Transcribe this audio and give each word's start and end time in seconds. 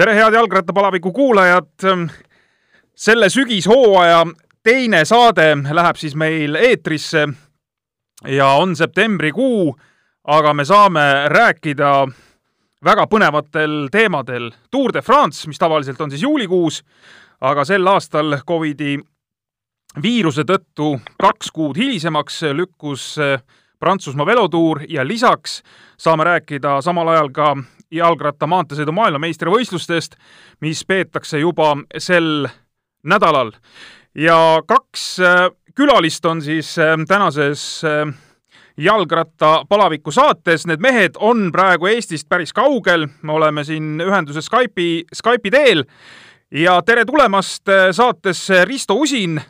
tere, 0.00 0.14
head 0.14 0.32
jalgrattapalaviku 0.32 1.12
kuulajad. 1.12 1.66
selle 2.94 3.28
sügishooaja 3.28 4.26
teine 4.62 5.04
saade 5.04 5.56
läheb 5.70 5.96
siis 5.96 6.14
meil 6.16 6.54
eetrisse 6.54 7.28
ja 8.26 8.46
on 8.46 8.76
septembrikuu, 8.76 9.76
aga 10.24 10.54
me 10.54 10.64
saame 10.64 11.28
rääkida 11.28 12.08
väga 12.84 13.04
põnevatel 13.06 13.88
teemadel. 13.92 14.50
Tour 14.70 14.92
de 14.92 15.02
France, 15.02 15.48
mis 15.48 15.58
tavaliselt 15.58 16.00
on 16.00 16.10
siis 16.10 16.22
juulikuus, 16.22 16.80
aga 17.40 17.64
sel 17.64 17.86
aastal 17.86 18.38
Covidi 18.48 18.96
viiruse 20.02 20.46
tõttu 20.48 20.94
kaks 21.20 21.52
kuud 21.52 21.76
hilisemaks 21.76 22.42
lükkus 22.52 23.18
Prantsusmaa 23.78 24.26
velotuur 24.26 24.80
ja 24.88 25.04
lisaks 25.04 25.62
saame 25.98 26.24
rääkida 26.24 26.80
samal 26.80 27.08
ajal 27.08 27.28
ka 27.32 27.56
jalgratta 27.90 28.46
maanteesõidu 28.46 28.92
maailmameistrivõistlustest, 28.94 30.16
mis 30.60 30.82
peetakse 30.86 31.40
juba 31.42 31.74
sel 31.98 32.48
nädalal. 33.02 33.52
ja 34.14 34.62
kaks 34.66 35.20
äh, 35.20 35.50
külalist 35.74 36.24
on 36.26 36.42
siis 36.42 36.78
äh, 36.78 36.96
tänases 37.08 37.82
äh, 37.84 38.14
jalgratta 38.76 39.64
palaviku 39.68 40.10
saates, 40.10 40.66
need 40.66 40.80
mehed 40.80 41.18
on 41.18 41.52
praegu 41.52 41.86
Eestist 41.86 42.28
päris 42.28 42.52
kaugel, 42.52 43.08
me 43.22 43.32
oleme 43.32 43.64
siin 43.64 44.00
ühenduses 44.00 44.46
Skype'i, 44.46 45.04
Skype'i 45.14 45.50
teel. 45.50 45.84
Ja 46.50 46.80
tere 46.82 47.04
tulemast 47.04 47.68
saatesse 47.92 48.64
Risto 48.64 48.94
Usin, 48.94 49.40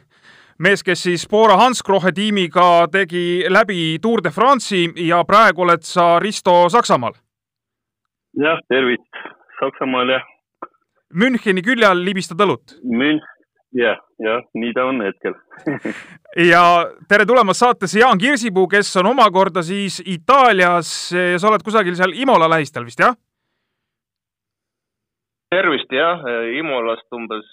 mees, 0.58 0.82
kes 0.82 1.02
siis 1.02 1.24
Bora 1.28 1.56
Hansgrohe 1.56 2.12
tiimiga 2.12 2.88
tegi 2.92 3.44
läbi 3.48 3.98
Tour 4.02 4.20
de 4.24 4.30
France'i 4.30 4.92
ja 5.06 5.24
praegu 5.24 5.62
oled 5.64 5.82
sa, 5.82 6.18
Risto, 6.18 6.68
Saksamaal 6.68 7.14
jah, 8.38 8.60
tervist 8.68 9.22
Saksamaal 9.60 10.14
jah. 10.14 10.24
Müncheni 11.14 11.62
külje 11.66 11.86
all 11.88 12.04
libistad 12.06 12.40
õlut? 12.40 12.76
Münch, 12.86 13.26
jah, 13.76 13.98
jah, 14.22 14.44
nii 14.54 14.74
ta 14.76 14.86
on 14.86 15.02
hetkel 15.04 15.34
ja 16.52 16.62
tere 17.10 17.26
tulemast 17.26 17.64
saatesse 17.64 18.00
Jaan 18.00 18.18
Kirsipuu, 18.18 18.68
kes 18.70 18.92
on 19.02 19.10
omakorda 19.12 19.62
siis 19.66 20.00
Itaalias 20.06 20.92
ja 21.14 21.38
sa 21.38 21.50
oled 21.50 21.66
kusagil 21.66 21.98
seal 21.98 22.14
Imola 22.14 22.48
lähistel 22.50 22.86
vist, 22.86 23.02
jah? 23.02 23.16
tervist 25.50 25.90
jah, 25.90 26.22
Imolast 26.58 27.10
umbes 27.16 27.48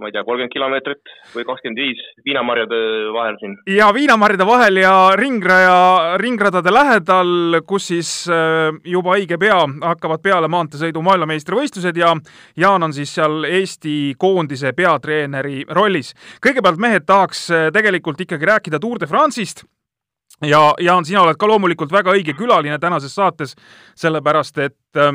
ma 0.00 0.08
ei 0.08 0.14
tea, 0.14 0.24
kolmkümmend 0.24 0.52
kilomeetrit 0.54 1.12
või 1.34 1.44
kakskümmend 1.48 1.80
viis 1.80 2.02
viinamarjade 2.24 2.78
vahel 3.14 3.36
siin. 3.40 3.56
ja 3.76 3.90
viinamarjade 3.94 4.46
vahel 4.48 4.80
ja 4.80 4.94
ringraja, 5.20 5.80
ringradade 6.22 6.72
lähedal, 6.72 7.60
kus 7.68 7.90
siis 7.92 8.12
äh, 8.32 8.70
juba 8.84 9.16
õige 9.18 9.38
pea 9.40 9.58
hakkavad 9.82 10.22
peale 10.24 10.48
maanteesõidu 10.48 11.02
maailmameistrivõistlused 11.06 12.00
ja 12.00 12.14
Jaan 12.56 12.88
on 12.88 12.96
siis 12.96 13.12
seal 13.14 13.44
Eesti 13.44 14.14
koondise 14.18 14.72
peatreeneri 14.76 15.64
rollis. 15.68 16.14
kõigepealt, 16.46 16.80
mehed, 16.80 17.06
tahaks 17.06 17.50
äh, 17.50 17.68
tegelikult 17.72 18.20
ikkagi 18.20 18.48
rääkida 18.54 18.80
Tour 18.80 19.00
de 19.00 19.06
France'ist 19.10 19.64
ja 20.46 20.74
Jaan, 20.80 21.04
sina 21.04 21.22
oled 21.22 21.36
ka 21.36 21.48
loomulikult 21.48 21.92
väga 21.92 22.14
õige 22.16 22.34
külaline 22.38 22.78
tänases 22.80 23.14
saates, 23.14 23.56
sellepärast 23.98 24.58
et 24.58 24.96
äh, 24.96 25.12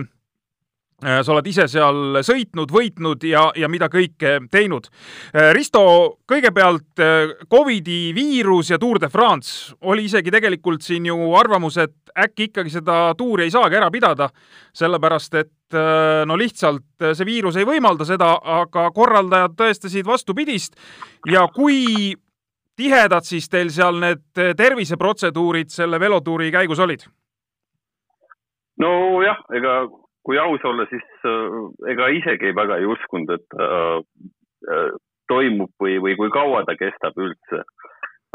sa 1.02 1.34
oled 1.34 1.48
ise 1.50 1.66
seal 1.68 2.22
sõitnud, 2.24 2.72
võitnud 2.72 3.26
ja, 3.28 3.50
ja 3.60 3.68
mida 3.72 3.90
kõike 3.92 4.38
teinud. 4.52 4.88
Äh, 5.36 5.52
Risto, 5.56 5.84
kõigepealt 6.28 7.04
äh, 7.04 7.34
Covidi 7.52 8.14
viirus 8.16 8.72
ja 8.72 8.80
Tour 8.80 9.02
de 9.04 9.10
France 9.12 9.76
oli 9.84 10.08
isegi 10.08 10.32
tegelikult 10.32 10.86
siin 10.86 11.10
ju 11.10 11.34
arvamus, 11.36 11.78
et 11.84 12.16
äkki 12.16 12.50
ikkagi 12.50 12.72
seda 12.78 13.00
tuuri 13.20 13.46
ei 13.46 13.52
saagi 13.52 13.76
ära 13.76 13.90
pidada, 13.92 14.30
sellepärast 14.76 15.36
et 15.42 15.52
no 16.30 16.38
lihtsalt 16.40 17.04
see 17.18 17.26
viirus 17.28 17.58
ei 17.60 17.66
võimalda 17.68 18.06
seda, 18.08 18.30
aga 18.40 18.86
korraldajad 18.96 19.58
tõestasid 19.60 20.08
vastupidist 20.08 20.78
ja 21.28 21.42
kui 21.52 22.14
tihedad 22.80 23.28
siis 23.28 23.50
teil 23.52 23.74
seal 23.74 24.00
need 24.00 24.24
terviseprotseduurid 24.56 25.74
selle 25.74 26.00
velotuuri 26.00 26.54
käigus 26.56 26.80
olid? 26.80 27.04
nojah, 28.80 29.42
ega 29.58 29.76
kui 30.26 30.40
aus 30.42 30.64
olla, 30.66 30.88
siis 30.90 31.26
äh, 31.30 31.58
ega 31.94 32.10
isegi 32.20 32.54
väga 32.58 32.80
ei 32.82 32.90
uskunud, 32.90 33.32
et 33.38 33.58
äh, 33.62 34.00
äh, 34.74 34.92
toimub 35.30 35.72
või, 35.82 36.00
või 36.02 36.18
kui 36.20 36.32
kaua 36.34 36.66
ta 36.66 36.78
kestab 36.80 37.18
üldse. 37.18 37.64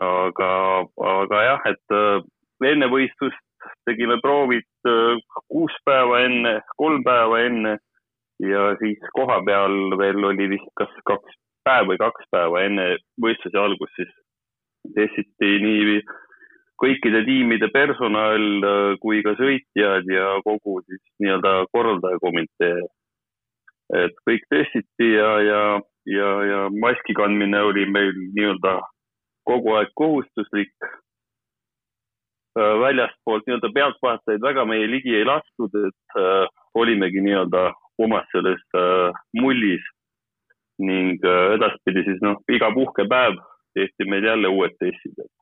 aga, 0.01 0.51
aga 1.05 1.43
jah, 1.45 1.67
et 1.69 1.95
äh, 1.95 2.23
enne 2.71 2.89
võistlust 2.89 3.47
tegime 3.85 4.17
proovid 4.23 4.89
kuus 5.53 5.75
päeva 5.85 6.23
enne, 6.25 6.53
kolm 6.81 7.03
päeva 7.05 7.41
enne 7.45 7.75
ja 8.41 8.71
siis 8.81 9.03
koha 9.13 9.41
peal 9.45 9.99
veel 10.01 10.25
oli 10.25 10.49
vist 10.55 10.71
kas 10.81 10.93
kaks 11.05 11.37
päeva 11.65 11.91
või 11.91 12.01
kaks 12.01 12.31
päeva 12.33 12.63
enne 12.65 12.87
võistluse 13.21 13.61
algust, 13.61 13.93
siis 13.99 14.15
testiti 14.97 15.51
nii 15.67 16.01
kõikide 16.81 17.25
tiimide 17.27 17.69
personal 17.75 18.47
äh, 18.65 18.95
kui 19.03 19.21
ka 19.27 19.35
sõitjad 19.39 20.09
ja 20.09 20.33
kogu 20.47 20.81
siis 20.87 21.03
nii-öelda 21.23 21.67
korraldajakomitee. 21.75 22.81
et 24.01 24.15
kõik 24.27 24.45
testiti 24.55 25.09
ja, 25.17 25.31
ja, 25.43 25.63
ja, 26.07 26.31
ja 26.47 26.59
maski 26.71 27.15
kandmine 27.19 27.63
oli 27.67 27.87
meil 27.91 28.13
nii-öelda 28.37 28.79
kogu 29.45 29.75
aeg 29.75 29.91
kohustuslik. 29.99 30.75
Äh, 32.59 32.75
väljastpoolt 32.85 33.47
nii-öelda 33.47 33.73
pealtvaatajaid 33.75 34.43
väga 34.43 34.65
meie 34.65 34.87
ligi 34.91 35.15
ei 35.17 35.27
lastud, 35.27 35.75
et 35.87 36.19
äh, 36.19 36.47
olimegi 36.75 37.23
nii-öelda 37.27 37.71
omas 37.99 38.27
selles 38.33 38.63
äh, 38.79 39.11
mullis 39.41 39.85
ning 40.81 41.21
äh, 41.27 41.55
edaspidi 41.59 42.07
siis 42.07 42.23
noh, 42.25 42.41
iga 42.49 42.71
puhkepäev 42.75 43.37
tehti 43.77 44.07
meil 44.09 44.25
jälle 44.25 44.49
uued 44.49 44.75
testid, 44.81 45.19
et 45.19 45.40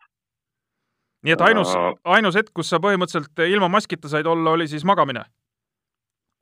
nii 1.27 1.35
et 1.35 1.43
ainus, 1.49 1.73
ainus 2.05 2.39
hetk, 2.39 2.53
kus 2.55 2.71
sa 2.71 2.81
põhimõtteliselt 2.83 3.45
ilma 3.49 3.71
maskita 3.73 4.11
said 4.11 4.27
olla, 4.27 4.55
oli 4.57 4.69
siis 4.71 4.87
magamine? 4.89 5.25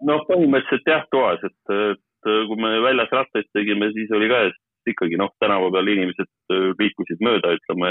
noh, 0.05 0.23
põhimõtteliselt 0.29 0.93
jah, 0.93 1.07
toas, 1.11 1.41
et, 1.47 1.75
et 1.75 2.31
kui 2.49 2.61
me 2.61 2.77
väljas 2.85 3.13
rattaid 3.15 3.49
tegime, 3.57 3.89
siis 3.97 4.11
oli 4.13 4.29
ka 4.29 4.45
ikkagi 4.87 5.19
noh, 5.19 5.33
tänava 5.41 5.71
peal 5.73 5.89
inimesed 5.89 6.55
liikusid 6.79 7.23
mööda, 7.25 7.57
ütleme, 7.57 7.91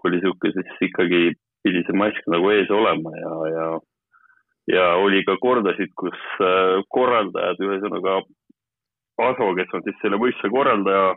kui 0.00 0.10
oli 0.10 0.18
niisugune, 0.18 0.64
siis 0.66 0.88
ikkagi 0.88 1.22
pidi 1.62 1.84
see 1.86 1.98
mask 1.98 2.24
nagu 2.32 2.48
ees 2.50 2.70
olema 2.74 3.12
ja, 3.18 3.34
ja 3.52 3.66
ja 4.70 4.86
oli 4.94 5.24
ka 5.26 5.36
kordasid, 5.42 5.90
kus 5.98 6.18
äh, 6.40 6.80
korraldajad, 6.94 7.60
ühesõnaga 7.66 8.22
Aso, 9.22 9.50
kes 9.54 9.74
on 9.76 9.82
siis 9.84 9.98
selle 10.00 10.16
võistluse 10.18 10.48
korraldaja, 10.50 11.12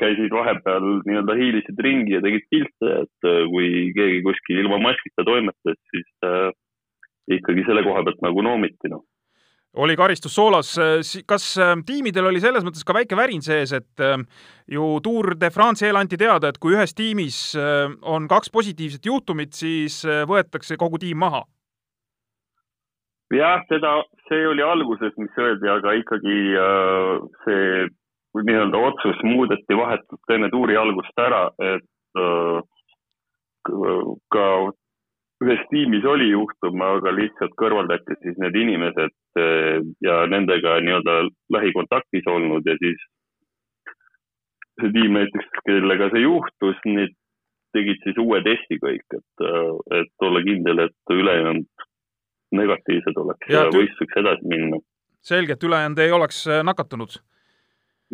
käisid 0.00 0.32
vahepeal 0.34 0.86
nii-öelda 1.06 1.36
hiilisid 1.38 1.82
ringi 1.86 2.16
ja 2.16 2.22
tegid 2.24 2.46
pilte, 2.52 2.92
et 3.02 3.28
äh, 3.28 3.42
kui 3.52 3.68
keegi 3.96 4.22
kuskil 4.26 4.62
ilma 4.62 4.78
maskita 4.82 5.24
toimetas, 5.26 5.78
siis 5.92 6.08
äh, 6.26 6.50
ikkagi 7.38 7.66
selle 7.66 7.84
koha 7.86 8.04
pealt 8.06 8.24
nagu 8.26 8.44
noomiti, 8.46 8.92
noh 8.92 9.04
oli 9.76 9.92
karistus 9.96 10.32
soolas. 10.34 10.70
kas 11.28 11.58
äh, 11.60 11.74
tiimidel 11.86 12.30
oli 12.30 12.40
selles 12.40 12.64
mõttes 12.64 12.84
ka 12.86 12.94
väike 12.96 13.16
värin 13.16 13.42
sees, 13.44 13.74
et 13.76 14.00
äh, 14.00 14.16
ju 14.72 14.94
Tour 15.04 15.34
de 15.36 15.50
France 15.52 15.84
eel 15.86 16.00
anti 16.00 16.16
teada, 16.16 16.48
et 16.48 16.58
kui 16.58 16.72
ühes 16.76 16.94
tiimis 16.96 17.40
on 18.02 18.28
kaks 18.28 18.50
positiivset 18.50 19.04
juhtumit, 19.06 19.52
siis 19.52 20.00
võetakse 20.04 20.78
kogu 20.80 20.98
tiim 21.02 21.20
maha? 21.20 21.44
jah, 23.34 23.62
seda, 23.68 23.98
see 24.28 24.46
oli 24.48 24.62
alguses, 24.62 25.12
mis 25.18 25.38
öeldi, 25.42 25.68
aga 25.68 25.92
ikkagi 25.98 26.36
see 27.44 27.88
nii-öelda 28.44 28.78
otsus 28.90 29.20
muudeti 29.24 29.76
vahetult 29.76 30.34
enne 30.34 30.50
tuuri 30.50 30.76
algust 30.76 31.20
ära, 31.20 31.46
et 31.62 32.20
äh, 32.20 32.58
ka 34.32 34.46
ühes 35.44 35.62
tiimis 35.70 36.04
oli 36.08 36.30
juhtum, 36.30 36.80
aga 36.80 37.12
lihtsalt 37.12 37.52
kõrvaldati 37.60 38.16
siis 38.22 38.38
need 38.40 38.56
inimesed 38.56 39.14
äh, 39.40 39.82
ja 40.04 40.22
nendega 40.32 40.78
nii-öelda 40.84 41.18
lähikontaktis 41.56 42.28
olnud 42.32 42.66
ja 42.66 42.76
siis 42.80 43.04
see 44.80 44.92
tiim 44.92 45.16
näiteks, 45.16 45.62
kellega 45.68 46.10
see 46.12 46.24
juhtus, 46.24 46.80
need 46.88 47.14
tegid 47.76 48.00
siis 48.04 48.18
uue 48.20 48.40
testi 48.44 48.80
kõik, 48.80 49.04
et, 49.18 49.44
äh, 49.44 50.00
et 50.00 50.28
olla 50.28 50.42
kindel, 50.44 50.86
et 50.88 51.16
ülejäänud 51.16 51.86
negatiivsed 52.56 53.16
oleks 53.20 53.48
ja, 53.50 53.66
ja 53.66 53.72
võistluseks 53.74 54.20
edasi 54.22 54.48
minna. 54.48 54.80
selge, 55.20 55.56
et 55.56 55.64
ülejäänud 55.68 55.98
ei 56.00 56.12
oleks 56.16 56.44
nakatunud 56.64 57.18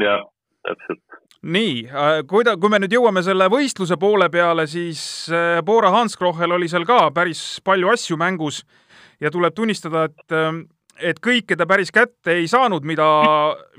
jah, 0.00 0.24
täpselt. 0.66 1.02
nii, 1.42 1.86
äh, 1.88 2.20
kui 2.28 2.44
ta, 2.46 2.56
kui 2.56 2.70
me 2.70 2.80
nüüd 2.82 2.94
jõuame 2.94 3.22
selle 3.24 3.48
võistluse 3.52 3.98
poole 4.00 4.28
peale, 4.30 4.66
siis 4.70 5.02
äh, 5.32 5.58
Bora 5.66 5.90
Hansgrohel 5.94 6.54
oli 6.58 6.70
seal 6.70 6.86
ka 6.88 7.10
päris 7.14 7.60
palju 7.64 7.90
asju 7.92 8.18
mängus 8.20 8.62
ja 9.20 9.30
tuleb 9.30 9.54
tunnistada, 9.54 10.06
et 10.10 10.38
ähm, 10.38 10.64
et 11.02 11.18
kõike 11.24 11.56
ta 11.56 11.64
päris 11.66 11.88
kätte 11.90 12.34
ei 12.36 12.44
saanud, 12.46 12.84
mida, 12.84 13.06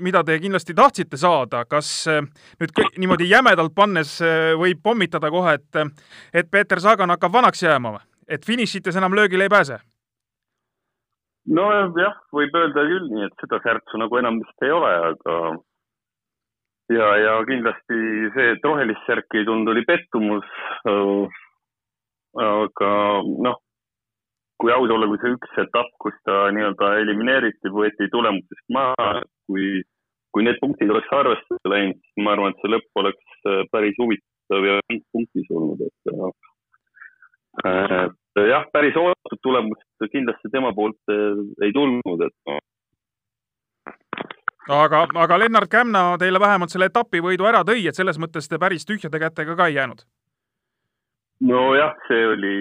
mida 0.02 0.24
te 0.26 0.34
kindlasti 0.42 0.74
tahtsite 0.74 1.16
saada. 1.16 1.64
kas 1.64 2.06
äh, 2.10 2.20
nüüd 2.60 2.84
niimoodi 2.98 3.30
jämedalt 3.30 3.74
pannes 3.74 4.18
võib 4.58 4.82
pommitada 4.82 5.30
kohe, 5.30 5.54
et, 5.54 5.96
et 6.34 6.50
Peeter 6.50 6.80
Sagan 6.80 7.10
hakkab 7.14 7.32
vanaks 7.32 7.62
jääma 7.62 7.96
või? 7.96 8.06
et 8.28 8.44
finišites 8.44 8.96
enam 8.96 9.14
löögile 9.14 9.48
ei 9.48 9.52
pääse? 9.52 9.78
nojah, 11.46 12.18
võib 12.32 12.56
öelda 12.56 12.84
küll 12.88 13.08
nii, 13.12 13.28
et 13.28 13.40
seda 13.40 13.60
särtsu 13.64 14.00
nagu 14.00 14.16
enam 14.20 14.40
vist 14.40 14.64
ei 14.64 14.72
ole, 14.72 14.92
aga 15.12 15.38
ja, 16.92 17.08
ja 17.16 17.32
kindlasti 17.48 17.98
see, 18.34 18.52
et 18.54 18.66
rohelist 18.66 19.06
särki 19.08 19.40
ei 19.40 19.48
tulnud, 19.48 19.70
oli 19.72 19.84
pettumus. 19.88 20.46
aga 22.44 22.90
noh, 23.46 23.58
kui 24.58 24.72
aus 24.74 24.90
olla, 24.90 25.08
kui 25.10 25.20
see 25.22 25.34
üks 25.36 25.58
etapp, 25.62 25.90
kus 26.02 26.16
ta 26.26 26.48
nii-öelda 26.54 26.94
elimineeriti, 27.02 27.72
võeti 27.74 28.08
tulemusest 28.12 28.66
maha, 28.74 29.10
kui, 29.48 29.82
kui 30.34 30.46
need 30.46 30.58
punktid 30.62 30.90
oleks 30.90 31.12
arvesse 31.14 31.60
läinud, 31.70 32.00
siis 32.00 32.24
ma 32.24 32.34
arvan, 32.34 32.54
et 32.54 32.62
see 32.62 32.74
lõpp 32.74 33.02
oleks 33.02 33.46
päris 33.74 33.96
huvitav 34.02 34.66
ja 34.66 34.80
punktis 35.14 35.54
olnud, 35.54 35.86
et 35.86 36.14
et 37.64 38.40
jah, 38.50 38.64
päris 38.74 38.96
oodatud 38.98 39.40
tulemust 39.46 40.08
kindlasti 40.10 40.50
tema 40.50 40.72
poolt 40.74 41.12
ei 41.62 41.74
tulnud, 41.74 42.24
et 42.26 42.34
noh. 42.50 42.62
Aga, 44.68 45.06
aga 45.14 45.38
Lennart 45.38 45.70
Kämna 45.70 46.16
teile 46.18 46.40
vähemalt 46.40 46.72
selle 46.72 46.88
etapivõidu 46.90 47.46
ära 47.48 47.64
tõi, 47.66 47.86
et 47.88 47.96
selles 47.96 48.18
mõttes 48.20 48.48
te 48.48 48.58
päris 48.58 48.86
tühjade 48.88 49.20
kätega 49.20 49.56
ka 49.56 49.68
ei 49.68 49.78
jäänud? 49.78 50.04
nojah, 51.44 51.92
see 52.08 52.26
oli, 52.26 52.56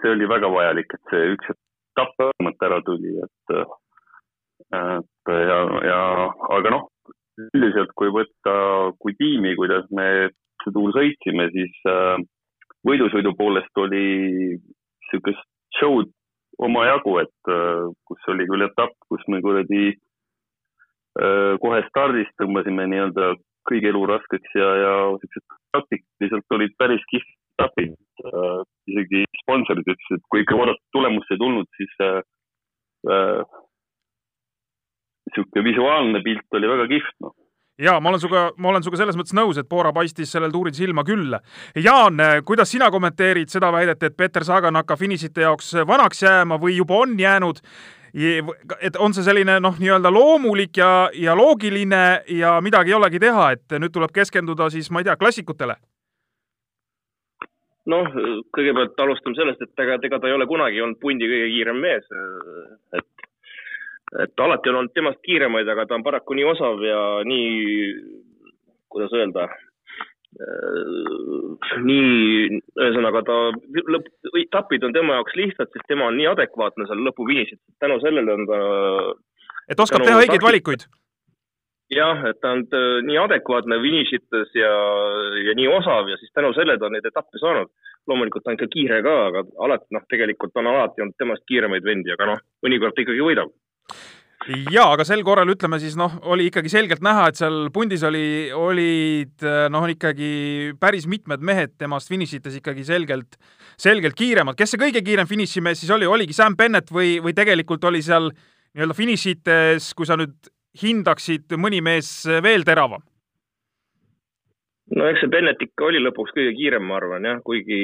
see 0.00 0.10
oli 0.10 0.26
väga 0.26 0.48
vajalik, 0.50 0.94
et 0.94 1.12
see 1.12 1.34
üks 1.36 1.52
etapp 1.52 2.16
vähemalt 2.18 2.64
ära 2.66 2.80
tuli, 2.82 3.12
et, 3.22 3.54
et 4.74 5.30
ja, 5.30 5.58
ja 5.86 6.00
aga 6.56 6.72
noh, 6.74 6.88
üldiselt 7.54 7.92
kui 7.94 8.10
võtta 8.10 8.54
kui 8.98 9.14
tiimi, 9.18 9.54
kuidas 9.58 9.86
me 9.94 10.30
see 10.64 10.74
tuur 10.74 10.90
sõitsime, 10.96 11.46
siis 11.54 11.76
äh, 11.88 12.16
võidusõidu 12.88 13.36
poolest 13.38 13.78
oli 13.78 14.06
niisugust 14.56 15.46
show'd 15.78 16.10
omajagu, 16.58 17.18
et 17.22 17.52
äh, 17.52 17.86
kus 18.08 18.30
oli 18.32 18.48
küll 18.50 18.66
etapp, 18.66 18.96
kus 19.12 19.22
me 19.28 19.44
kuradi 19.44 19.92
äh, 19.92 19.98
kohe 21.60 21.80
stardist 21.88 22.32
tõmbasime 22.40 22.86
nii-öelda 22.90 23.34
kõige 23.68 23.90
elu 23.92 24.02
raskeks 24.08 24.54
ja, 24.56 24.68
ja 24.80 24.92
siuksed 25.20 25.44
taktiliselt 25.76 26.56
olid 26.56 26.72
päris 26.80 27.02
kihvt 27.12 27.36
etapid. 27.60 27.96
Äh, 28.24 28.62
isegi 28.92 29.24
sponsorid 29.42 29.84
ütlesid, 29.84 30.20
et 30.20 30.26
kui 30.32 30.44
ikka 30.44 30.56
oodatud 30.56 30.86
tulemust 30.96 31.34
ei 31.34 31.40
tulnud, 31.40 31.68
siis 31.76 31.92
niisugune 35.30 35.62
visuaalne 35.64 36.20
pilt 36.24 36.58
oli 36.58 36.68
väga 36.68 36.88
kihvt, 36.90 37.16
noh 37.24 37.36
ja 37.80 38.00
ma 38.00 38.10
olen 38.10 38.20
sinuga, 38.20 38.42
ma 38.56 38.68
olen 38.68 38.84
sinuga 38.84 39.00
selles 39.00 39.16
mõttes 39.18 39.34
nõus, 39.36 39.58
et 39.60 39.68
Bora 39.68 39.92
paistis 39.96 40.32
sellel 40.34 40.52
tuuril 40.52 40.74
silma 40.76 41.04
küll. 41.06 41.36
Jaan, 41.80 42.20
kuidas 42.46 42.72
sina 42.72 42.90
kommenteerid 42.92 43.52
seda 43.52 43.70
väidet, 43.72 44.02
et 44.04 44.16
Peter 44.16 44.44
Sagan 44.44 44.76
hakkab 44.76 45.00
finišite 45.00 45.46
jaoks 45.46 45.72
vanaks 45.88 46.20
jääma 46.26 46.60
või 46.60 46.76
juba 46.76 47.00
on 47.04 47.16
jäänud? 47.20 47.62
Et 48.14 48.96
on 48.98 49.14
see 49.14 49.26
selline 49.26 49.58
noh, 49.62 49.76
nii-öelda 49.78 50.10
loomulik 50.12 50.80
ja, 50.80 51.10
ja 51.14 51.36
loogiline 51.38 52.22
ja 52.40 52.56
midagi 52.60 52.90
ei 52.90 52.98
olegi 52.98 53.22
teha, 53.22 53.50
et 53.56 53.78
nüüd 53.78 53.94
tuleb 53.94 54.12
keskenduda 54.14 54.70
siis, 54.70 54.90
ma 54.90 55.02
ei 55.02 55.08
tea, 55.08 55.16
klassikutele? 55.20 55.78
noh, 57.90 58.12
kõigepealt 58.54 58.98
alustame 59.02 59.34
sellest, 59.34 59.62
et 59.64 59.82
ega, 59.82 59.96
ega 60.06 60.18
ta 60.20 60.28
ei 60.28 60.36
ole 60.36 60.46
kunagi 60.46 60.82
olnud 60.84 61.00
pundi 61.00 61.26
kõige 61.26 61.48
kiirem 61.54 61.80
mees. 61.82 62.06
et 62.94 63.06
et 64.18 64.42
alati 64.42 64.70
on 64.70 64.80
olnud 64.80 64.94
temast 64.94 65.20
kiiremaid, 65.22 65.68
aga 65.70 65.86
ta 65.86 65.94
on 65.94 66.02
paraku 66.02 66.34
nii 66.34 66.46
osav 66.50 66.80
ja 66.82 67.00
nii, 67.24 67.50
kuidas 68.90 69.12
öelda, 69.14 69.46
nii, 70.38 72.60
ühesõnaga 72.78 73.22
ta 73.26 73.38
lõpp, 73.94 74.06
etapid 74.38 74.86
on 74.86 74.94
tema 74.94 75.18
jaoks 75.18 75.34
lihtsad, 75.38 75.70
sest 75.72 75.88
tema 75.90 76.06
on 76.06 76.16
nii 76.20 76.28
adekvaatne 76.30 76.86
seal 76.86 77.02
lõpufinišis, 77.08 77.58
tänu 77.82 77.98
sellele 78.04 78.36
on 78.38 78.46
ta. 78.48 78.58
et 79.68 79.82
oskab 79.82 80.06
teha 80.06 80.22
õigeid 80.22 80.46
valikuid? 80.46 80.86
jah, 81.90 82.22
et 82.30 82.38
ta 82.40 82.54
on 82.54 82.62
nii 83.08 83.18
adekvaatne 83.18 83.80
finišites 83.82 84.54
ja, 84.54 84.70
ja 85.48 85.56
nii 85.58 85.68
osav 85.80 86.12
ja 86.12 86.20
siis 86.20 86.30
tänu 86.36 86.54
sellele 86.54 86.78
ta 86.78 86.86
on 86.86 86.94
neid 86.94 87.10
etappe 87.10 87.42
saanud. 87.42 87.72
loomulikult 88.08 88.44
ta 88.44 88.50
on 88.50 88.56
ikka 88.56 88.70
kiire 88.72 89.02
ka, 89.02 89.16
aga 89.28 89.42
alati 89.66 89.94
noh, 89.94 90.06
tegelikult 90.08 90.56
on 90.56 90.70
alati 90.70 91.02
olnud 91.02 91.18
temast 91.18 91.44
kiiremaid 91.50 91.84
vendi, 91.84 92.14
aga 92.14 92.32
noh, 92.32 92.40
mõnikord 92.64 92.94
ta 92.94 93.02
ikkagi 93.02 93.26
võidab 93.26 93.50
ja, 94.48 94.86
aga 94.86 95.04
sel 95.04 95.22
korral 95.26 95.50
ütleme 95.52 95.78
siis 95.82 95.96
noh, 95.98 96.14
oli 96.32 96.46
ikkagi 96.48 96.70
selgelt 96.72 97.02
näha, 97.04 97.26
et 97.28 97.40
seal 97.40 97.68
pundis 97.74 98.04
oli, 98.06 98.48
olid 98.56 99.44
noh, 99.72 99.88
ikkagi 99.92 100.30
päris 100.80 101.06
mitmed 101.10 101.44
mehed 101.44 101.76
temast 101.80 102.08
finišites 102.12 102.56
ikkagi 102.60 102.86
selgelt, 102.88 103.36
selgelt 103.80 104.16
kiiremad. 104.18 104.56
kes 104.58 104.74
see 104.74 104.80
kõige 104.80 105.04
kiirem 105.04 105.28
finišimees 105.30 105.82
siis 105.82 105.92
oli, 105.94 106.08
oligi 106.08 106.36
Sam 106.36 106.56
Bennett 106.56 106.92
või, 106.94 107.18
või 107.24 107.36
tegelikult 107.36 107.84
oli 107.90 108.02
seal 108.04 108.30
nii-öelda 108.30 108.96
finišites, 108.96 109.92
kui 109.98 110.08
sa 110.08 110.16
nüüd 110.20 110.50
hindaksid 110.80 111.56
mõni 111.58 111.82
mees 111.84 112.10
veel 112.42 112.64
teravam? 112.64 113.04
no 114.96 115.06
eks 115.06 115.22
see 115.22 115.30
Bennett 115.30 115.62
ikka 115.62 115.86
oli 115.86 116.00
lõpuks 116.02 116.32
kõige 116.34 116.56
kiirem, 116.56 116.86
ma 116.88 116.96
arvan 116.98 117.28
jah, 117.28 117.42
kuigi 117.46 117.80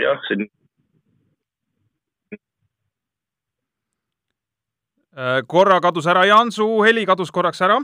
jah, 0.00 0.22
see 0.28 0.46
korra 5.46 5.80
kadus 5.84 6.06
ära 6.08 6.24
Jansu, 6.26 6.66
heli 6.86 7.04
kadus 7.06 7.30
korraks 7.30 7.60
ära. 7.62 7.78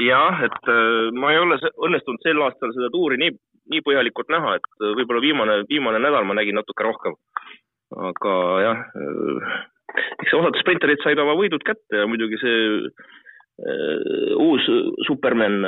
jah, 0.00 0.42
et 0.44 0.68
äh, 0.68 1.10
ma 1.12 1.32
ei 1.32 1.38
ole 1.38 1.58
õnnestunud 1.86 2.22
sel 2.24 2.42
aastal 2.42 2.72
seda 2.74 2.90
tuuri 2.92 3.18
nii, 3.20 3.32
nii 3.72 3.82
põhjalikult 3.86 4.30
näha, 4.32 4.56
et 4.58 4.68
äh, 4.82 4.94
võib-olla 4.98 5.22
viimane, 5.22 5.56
viimane 5.68 6.00
nädal 6.02 6.26
ma 6.26 6.36
nägin 6.38 6.58
natuke 6.58 6.84
rohkem. 6.84 7.16
aga 7.90 8.34
jah, 8.62 8.82
eks 10.22 10.34
osad 10.38 10.58
sprinterid 10.60 11.02
said 11.02 11.18
oma 11.18 11.34
võidud 11.38 11.64
kätte 11.66 12.02
ja 12.02 12.06
muidugi 12.06 12.38
see 12.38 12.92
uus 14.40 14.64
superman 15.04 15.58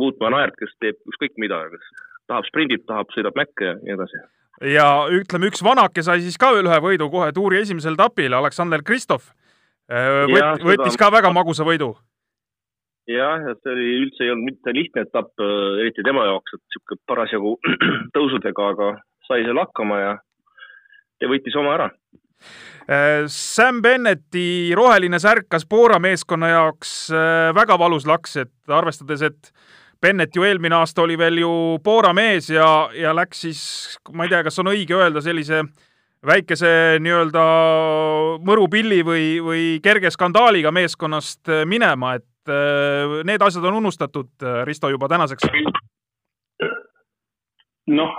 Wout 0.00 0.16
van 0.18 0.34
Aert, 0.34 0.56
kes 0.58 0.72
teeb 0.80 0.96
ükskõik 1.12 1.36
mida, 1.38 1.60
kes 1.70 1.90
tahab 2.28 2.46
sprindib, 2.48 2.84
tahab, 2.86 3.10
sõidab 3.14 3.36
mäkke 3.38 3.72
ja 3.72 3.78
nii 3.80 3.96
edasi 3.96 4.20
ja 4.64 4.86
ütleme, 5.14 5.50
üks 5.52 5.62
vanake 5.64 6.02
sai 6.04 6.20
siis 6.24 6.38
ka 6.40 6.50
ühe 6.58 6.80
võidu 6.82 7.08
kohe 7.12 7.30
tuuri 7.34 7.60
esimesel 7.62 7.96
etapil, 7.98 8.34
Aleksander 8.34 8.82
Kristof 8.86 9.30
äh, 9.90 10.26
võt, 10.30 10.64
võttis 10.66 10.98
ka 10.98 11.10
väga 11.14 11.30
magusa 11.34 11.66
võidu. 11.66 11.94
jah, 13.08 13.38
ja 13.46 13.54
see 13.62 13.74
oli 13.74 13.90
üldse 14.02 14.24
ei 14.26 14.32
olnud 14.34 14.50
mitte 14.50 14.74
lihtne 14.74 15.06
etapp, 15.06 15.32
äh, 15.42 15.82
eriti 15.84 16.06
tema 16.06 16.26
jaoks, 16.28 16.56
et 16.56 16.62
niisugune 16.64 17.04
parasjagu 17.06 17.54
tõusudega, 18.16 18.70
aga 18.74 18.94
sai 19.28 19.44
seal 19.46 19.62
hakkama 19.62 20.00
ja, 20.02 20.14
ja 21.22 21.30
võitis 21.30 21.56
oma 21.60 21.76
ära. 21.76 21.90
Äh, 22.88 23.26
Sam 23.30 23.82
Bennetti 23.84 24.74
roheline 24.76 25.20
särk 25.22 25.50
kas 25.54 25.68
Bora 25.68 26.00
meeskonna 26.02 26.50
jaoks 26.50 26.94
väga 27.54 27.78
valus 27.78 28.08
laks, 28.08 28.38
et 28.42 28.74
arvestades, 28.74 29.22
et 29.22 29.52
Bennet 30.02 30.36
ju 30.36 30.44
eelmine 30.46 30.76
aasta 30.78 31.02
oli 31.02 31.16
veel 31.18 31.40
ju 31.42 31.50
Bora 31.84 32.12
mees 32.14 32.50
ja, 32.50 32.88
ja 32.94 33.10
läks 33.16 33.40
siis, 33.42 33.62
ma 34.14 34.26
ei 34.26 34.30
tea, 34.30 34.44
kas 34.46 34.58
on 34.62 34.70
õige 34.70 34.94
öelda, 34.94 35.22
sellise 35.24 35.64
väikese 36.26 36.70
nii-öelda 37.02 37.44
mõrupilli 38.46 39.00
või, 39.06 39.26
või 39.42 39.64
kerge 39.82 40.10
skandaaliga 40.14 40.70
meeskonnast 40.74 41.50
minema, 41.66 42.14
et 42.18 42.52
äh, 42.52 43.18
need 43.26 43.42
asjad 43.42 43.66
on 43.70 43.80
unustatud, 43.80 44.30
äh, 44.42 44.62
Risto, 44.66 44.90
juba 44.90 45.10
tänaseks? 45.10 45.50
noh, 47.98 48.14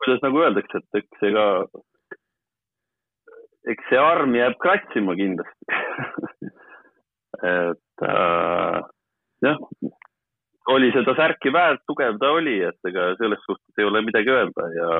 kuidas 0.00 0.22
nagu 0.24 0.42
öeldakse, 0.42 0.80
et 0.80 1.02
eks 1.02 1.26
ega, 1.28 1.46
eks 3.70 3.90
see 3.90 4.00
arm 4.00 4.34
jääb 4.38 4.56
kratsima 4.62 5.14
kindlasti 5.18 5.80
et 7.50 8.06
äh, 8.06 8.78
jah, 9.44 9.60
oli 10.68 10.90
seda 10.92 11.14
särki 11.16 11.52
väärt, 11.52 11.82
tugev 11.88 12.18
ta 12.20 12.30
oli, 12.36 12.58
et 12.68 12.88
ega 12.88 13.14
selles 13.18 13.40
suhtes 13.46 13.78
ei 13.78 13.88
ole 13.88 14.02
midagi 14.04 14.30
öelda 14.30 14.66
ja, 14.74 14.90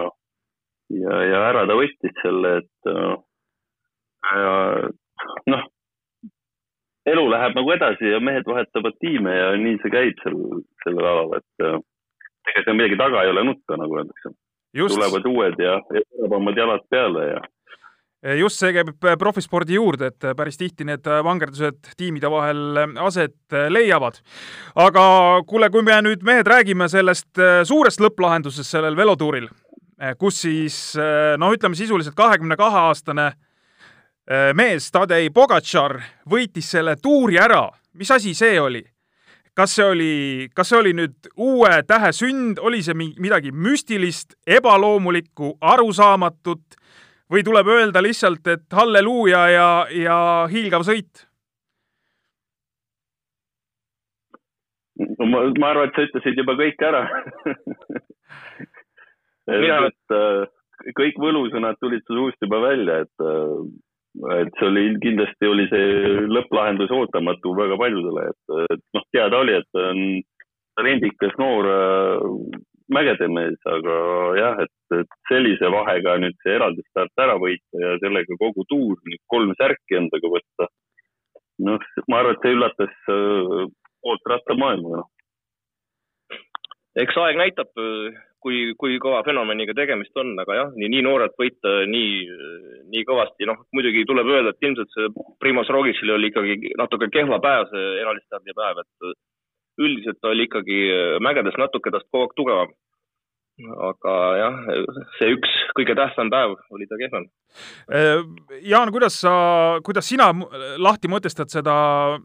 ja, 1.03 1.21
ja 1.33 1.43
ära 1.51 1.67
ta 1.69 1.77
võttis 1.79 2.17
selle, 2.23 2.57
et 2.63 2.91
äh, 2.91 4.89
noh, 5.53 5.65
elu 7.13 7.25
läheb 7.31 7.57
nagu 7.59 7.73
edasi 7.77 8.13
ja 8.13 8.21
mehed 8.25 8.49
vahetavad 8.49 8.99
tiime 9.05 9.37
ja 9.37 9.53
nii 9.61 9.79
see 9.83 9.95
käib 9.95 10.21
sel, 10.25 10.37
sellel 10.85 11.11
alal, 11.13 11.39
et 11.41 11.67
äh, 11.67 11.79
ega 12.53 12.65
seal 12.65 12.79
midagi 12.79 13.01
taga 13.01 13.25
ei 13.25 13.33
ole 13.35 13.45
nutta, 13.51 13.79
nagu 13.81 14.01
öeldakse. 14.01 14.35
tulevad 14.77 15.27
uued 15.27 15.57
ja, 15.61 15.79
tugevamad 15.91 16.57
jalad 16.57 16.85
peale 16.91 17.27
ja 17.35 17.41
just 18.41 18.61
see 18.61 18.73
käib 18.77 18.93
eh, 18.93 19.17
profispordi 19.21 19.79
juurde, 19.79 20.11
et 20.13 20.29
eh, 20.29 20.35
päris 20.37 20.59
tihti 20.61 20.85
need 20.89 21.07
vangerdused 21.25 21.95
tiimide 21.97 22.31
vahel 22.31 22.83
aset 23.07 23.57
leiavad. 23.73 24.21
aga 24.75 25.05
kuule, 25.49 25.71
kui 25.71 25.83
me 25.83 26.01
nüüd 26.05 26.25
mehed 26.27 26.49
räägime 26.49 26.89
sellest 26.89 27.41
suurest 27.65 28.01
lõpplahendusest 28.01 28.77
sellel 28.77 28.97
velotuuril, 28.97 29.49
kus 30.19 30.43
siis 30.45 30.77
noh, 31.41 31.53
ütleme 31.53 31.77
sisuliselt 31.77 32.17
kahekümne 32.17 32.57
kahe 32.57 32.87
aastane 32.89 33.33
mees 34.57 34.87
Tadej 34.93 35.29
Pogatšar 35.35 35.99
võitis 36.31 36.71
selle 36.71 36.97
tuuri 36.97 37.39
ära. 37.41 37.69
mis 37.95 38.11
asi 38.11 38.35
see 38.35 38.61
oli? 38.61 38.85
kas 39.55 39.75
see 39.77 39.85
oli, 39.85 40.49
kas 40.55 40.71
see 40.71 40.79
oli 40.79 40.93
nüüd 40.97 41.31
uue 41.37 41.83
tähe 41.89 42.13
sünd, 42.17 42.61
oli 42.63 42.83
see 42.83 42.95
midagi 42.97 43.53
müstilist, 43.53 44.37
ebaloomulikku, 44.47 45.57
arusaamatut 45.61 46.80
või 47.31 47.43
tuleb 47.47 47.69
öelda 47.71 48.03
lihtsalt, 48.03 48.47
et 48.51 48.67
halleluuja 48.75 49.43
ja, 49.55 49.69
ja 49.95 50.21
hiilgav 50.51 50.87
sõit? 50.87 51.27
no 55.01 55.27
ma, 55.27 55.45
ma 55.59 55.71
arvan, 55.73 55.89
et 55.89 55.97
sa 55.97 56.07
ütlesid 56.09 56.41
juba 56.43 56.57
kõik 56.59 56.83
ära 56.85 57.05
et 59.91 60.17
äh, 60.17 60.43
kõik 60.97 61.21
võlusõnad 61.21 61.79
tulid 61.81 62.05
su 62.07 62.17
suust 62.17 62.45
juba 62.45 62.61
välja, 62.65 63.01
et, 63.05 63.25
äh, 63.25 64.41
et 64.41 64.53
see 64.59 64.69
oli, 64.69 64.85
kindlasti 65.03 65.49
oli 65.49 65.69
see 65.73 66.27
lõpplahendus 66.31 66.93
ootamatu 66.95 67.55
väga 67.59 67.79
paljudele, 67.81 68.29
et, 68.33 68.57
et 68.77 68.85
noh, 68.97 69.07
teada 69.15 69.41
oli, 69.43 69.57
et 69.61 69.81
on 69.81 70.03
talendikas 70.79 71.37
noor 71.41 71.71
äh, 71.75 72.61
mägede 72.95 73.29
mees, 73.33 73.59
aga 73.71 73.97
jah, 74.39 74.63
et, 74.65 74.99
et 74.99 75.19
sellise 75.31 75.71
vahega 75.73 76.17
nüüd 76.23 76.37
see 76.43 76.57
eraldi 76.57 76.85
start 76.89 77.25
ära 77.25 77.37
võita 77.41 77.83
ja 77.83 77.97
sellega 78.03 78.39
kogu 78.41 78.67
tuur, 78.71 78.99
nüüd 79.07 79.23
kolm 79.33 79.55
särki 79.59 79.99
endaga 80.01 80.33
võtta. 80.37 80.71
noh, 81.61 81.87
ma 82.09 82.23
arvan, 82.23 82.37
et 82.37 82.45
see 82.45 82.57
üllatas 82.57 82.95
poolt 84.01 84.33
rattamaailma, 84.33 85.03
noh. 85.03 85.09
eks 87.03 87.19
aeg 87.21 87.39
näitab, 87.41 87.73
kui, 88.41 88.61
kui 88.81 88.97
kõva 89.03 89.21
fenomeniga 89.27 89.75
tegemist 89.77 90.17
on, 90.21 90.33
aga 90.41 90.57
jah, 90.57 90.71
nii, 90.77 90.89
nii 90.95 91.03
noorelt 91.05 91.37
võita 91.41 91.75
nii, 91.91 92.15
nii 92.95 93.05
kõvasti, 93.09 93.49
noh, 93.51 93.61
muidugi 93.77 94.07
tuleb 94.09 94.31
öelda, 94.33 94.55
et 94.55 94.69
ilmselt 94.69 94.95
see 94.97 95.11
Primoz 95.43 95.69
Rogicil 95.73 96.15
oli 96.17 96.33
ikkagi 96.33 96.73
natuke 96.81 97.11
kehva 97.13 97.41
päev, 97.45 97.69
see 97.75 97.91
eralistardi 98.01 98.57
päev, 98.57 98.81
et 98.85 99.13
üldiselt 99.81 100.31
oli 100.31 100.47
ikkagi 100.49 100.79
mägedes 101.25 101.57
natuke 101.61 101.93
tast 101.95 102.09
kogu 102.11 102.27
aeg 102.27 102.39
tugevam 102.39 102.73
aga 103.69 104.15
jah, 104.39 104.59
see 105.19 105.35
üks 105.35 105.53
kõige 105.77 105.95
tähtsam 105.99 106.31
päev 106.33 106.57
oli 106.75 106.87
ta 106.89 106.99
kehvem. 107.01 107.27
Äh, 107.93 108.23
Jaan, 108.67 108.93
kuidas 108.95 109.19
sa, 109.23 109.33
kuidas 109.87 110.09
sina 110.09 110.31
lahti 110.81 111.11
mõtestad 111.11 111.51
seda 111.53 111.75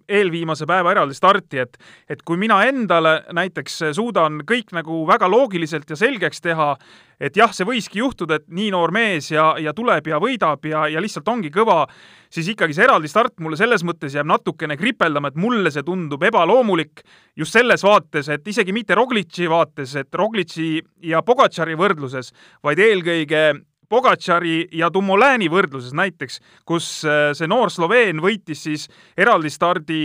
eelviimase 0.07 0.67
päeva 0.69 0.93
eraldi 0.93 1.17
starti, 1.17 1.61
et, 1.65 1.79
et 2.09 2.21
kui 2.25 2.39
mina 2.41 2.61
endale 2.67 3.17
näiteks 3.35 3.81
suudan 3.97 4.43
kõik 4.47 4.73
nagu 4.77 5.03
väga 5.09 5.29
loogiliselt 5.31 5.89
ja 5.89 5.99
selgeks 5.99 6.43
teha, 6.45 6.73
et 7.19 7.37
jah, 7.37 7.51
see 7.55 7.67
võiski 7.67 8.01
juhtuda, 8.01 8.39
et 8.39 8.47
nii 8.51 8.71
noor 8.75 8.93
mees 8.95 9.31
ja, 9.31 9.53
ja 9.61 9.73
tuleb 9.75 10.07
ja 10.09 10.19
võidab 10.21 10.65
ja, 10.69 10.85
ja 10.91 11.03
lihtsalt 11.03 11.27
ongi 11.31 11.51
kõva, 11.53 11.83
siis 12.31 12.49
ikkagi 12.53 12.75
see 12.75 12.87
eraldi 12.87 13.11
start 13.11 13.39
mulle 13.43 13.59
selles 13.59 13.85
mõttes 13.87 14.15
jääb 14.15 14.29
natukene 14.29 14.77
kripeldama, 14.79 15.31
et 15.31 15.39
mulle 15.39 15.71
see 15.73 15.85
tundub 15.85 16.23
ebaloomulik 16.27 17.05
just 17.37 17.55
selles 17.55 17.85
vaates, 17.85 18.29
et 18.29 18.47
isegi 18.47 18.75
mitte 18.75 18.97
Roglitši 18.97 19.49
vaates, 19.51 19.95
et 20.01 20.21
Roglitši 20.21 20.69
ja 21.11 21.23
Pogatšari 21.25 21.77
võrdluses, 21.79 22.33
vaid 22.63 22.81
eelkõige 22.83 23.47
Pogatšari 23.89 24.55
ja 24.73 24.89
Dumoulini 24.93 25.47
võrdluses 25.51 25.93
näiteks, 25.97 26.39
kus 26.67 26.87
äh, 27.05 27.31
see 27.37 27.49
noor 27.49 27.71
Sloveen 27.73 28.21
võitis 28.23 28.63
siis 28.65 28.87
eraldi 29.17 29.51
stardi 29.53 29.99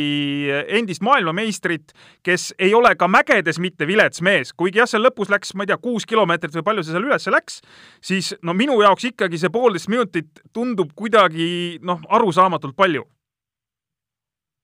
äh, 0.51 0.65
endist 0.81 1.05
maailmameistrit, 1.07 1.95
kes 2.27 2.51
ei 2.59 2.75
ole 2.77 2.93
ka 3.01 3.09
mägedes 3.09 3.61
mitte 3.63 3.89
vilets 3.89 4.21
mees, 4.25 4.53
kuigi 4.53 4.83
jah, 4.83 4.91
seal 4.91 5.05
lõpus 5.07 5.33
läks, 5.33 5.55
ma 5.55 5.65
ei 5.65 5.73
tea, 5.73 5.81
kuus 5.81 6.07
kilomeetrit 6.09 6.59
või 6.59 6.67
palju 6.67 6.85
see 6.85 6.97
seal 6.97 7.09
üles 7.09 7.31
läks, 7.33 7.61
siis 8.05 8.35
no 8.43 8.57
minu 8.57 8.81
jaoks 8.83 9.09
ikkagi 9.13 9.41
see 9.41 9.53
poolteist 9.53 9.89
minutit 9.93 10.45
tundub 10.53 10.93
kuidagi 10.97 11.81
noh, 11.83 12.05
arusaamatult 12.09 12.77
palju. 12.77 13.07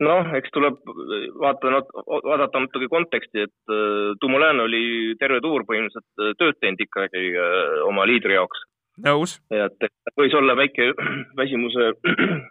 Noh, 0.04 0.26
eks 0.36 0.52
tuleb 0.52 0.76
vaata, 1.40 1.78
vaadata 2.04 2.60
natuke 2.60 2.90
konteksti, 2.92 3.46
et 3.48 3.72
äh, 3.72 4.12
Dumoulin 4.20 4.60
oli 4.66 4.86
terve 5.20 5.40
tuur 5.40 5.64
põhimõtteliselt 5.64 6.36
tööd 6.36 6.60
teinud 6.60 6.82
ikkagi 6.84 7.30
oma 7.88 8.04
liidri 8.04 8.36
jaoks 8.36 8.66
nõus. 9.04 9.38
et 9.50 9.88
võis 10.18 10.34
olla 10.36 10.56
väike 10.58 10.92
väsimuse, 11.40 11.90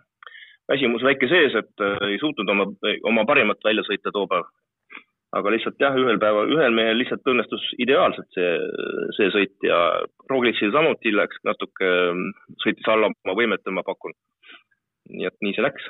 väsimus 0.72 1.06
väike 1.06 1.30
sees, 1.32 1.56
et 1.62 1.86
äh, 1.86 1.98
ei 2.12 2.20
suutnud 2.22 2.50
oma, 2.52 2.68
oma 3.10 3.26
parimat 3.28 3.64
välja 3.66 3.86
sõita 3.88 4.14
too 4.14 4.28
päev. 4.32 4.48
aga 5.36 5.52
lihtsalt 5.52 5.82
jah, 5.82 5.96
ühel 6.00 6.20
päeval, 6.22 6.52
ühel 6.54 6.76
mehel 6.76 7.02
lihtsalt 7.02 7.26
õnnestus 7.28 7.64
ideaalselt 7.82 8.30
see, 8.38 8.52
see 9.18 9.32
sõit 9.34 9.66
ja 9.68 9.80
Roglicil 10.32 10.72
samuti 10.72 11.12
läks 11.12 11.42
natuke, 11.44 11.90
sõitis 12.64 12.88
alla 12.88 13.10
oma 13.12 13.36
võimete, 13.36 13.74
ma 13.74 13.84
pakun. 13.84 14.16
nii 15.10 15.28
et 15.28 15.36
nii 15.42 15.58
see 15.58 15.66
läks 15.66 15.90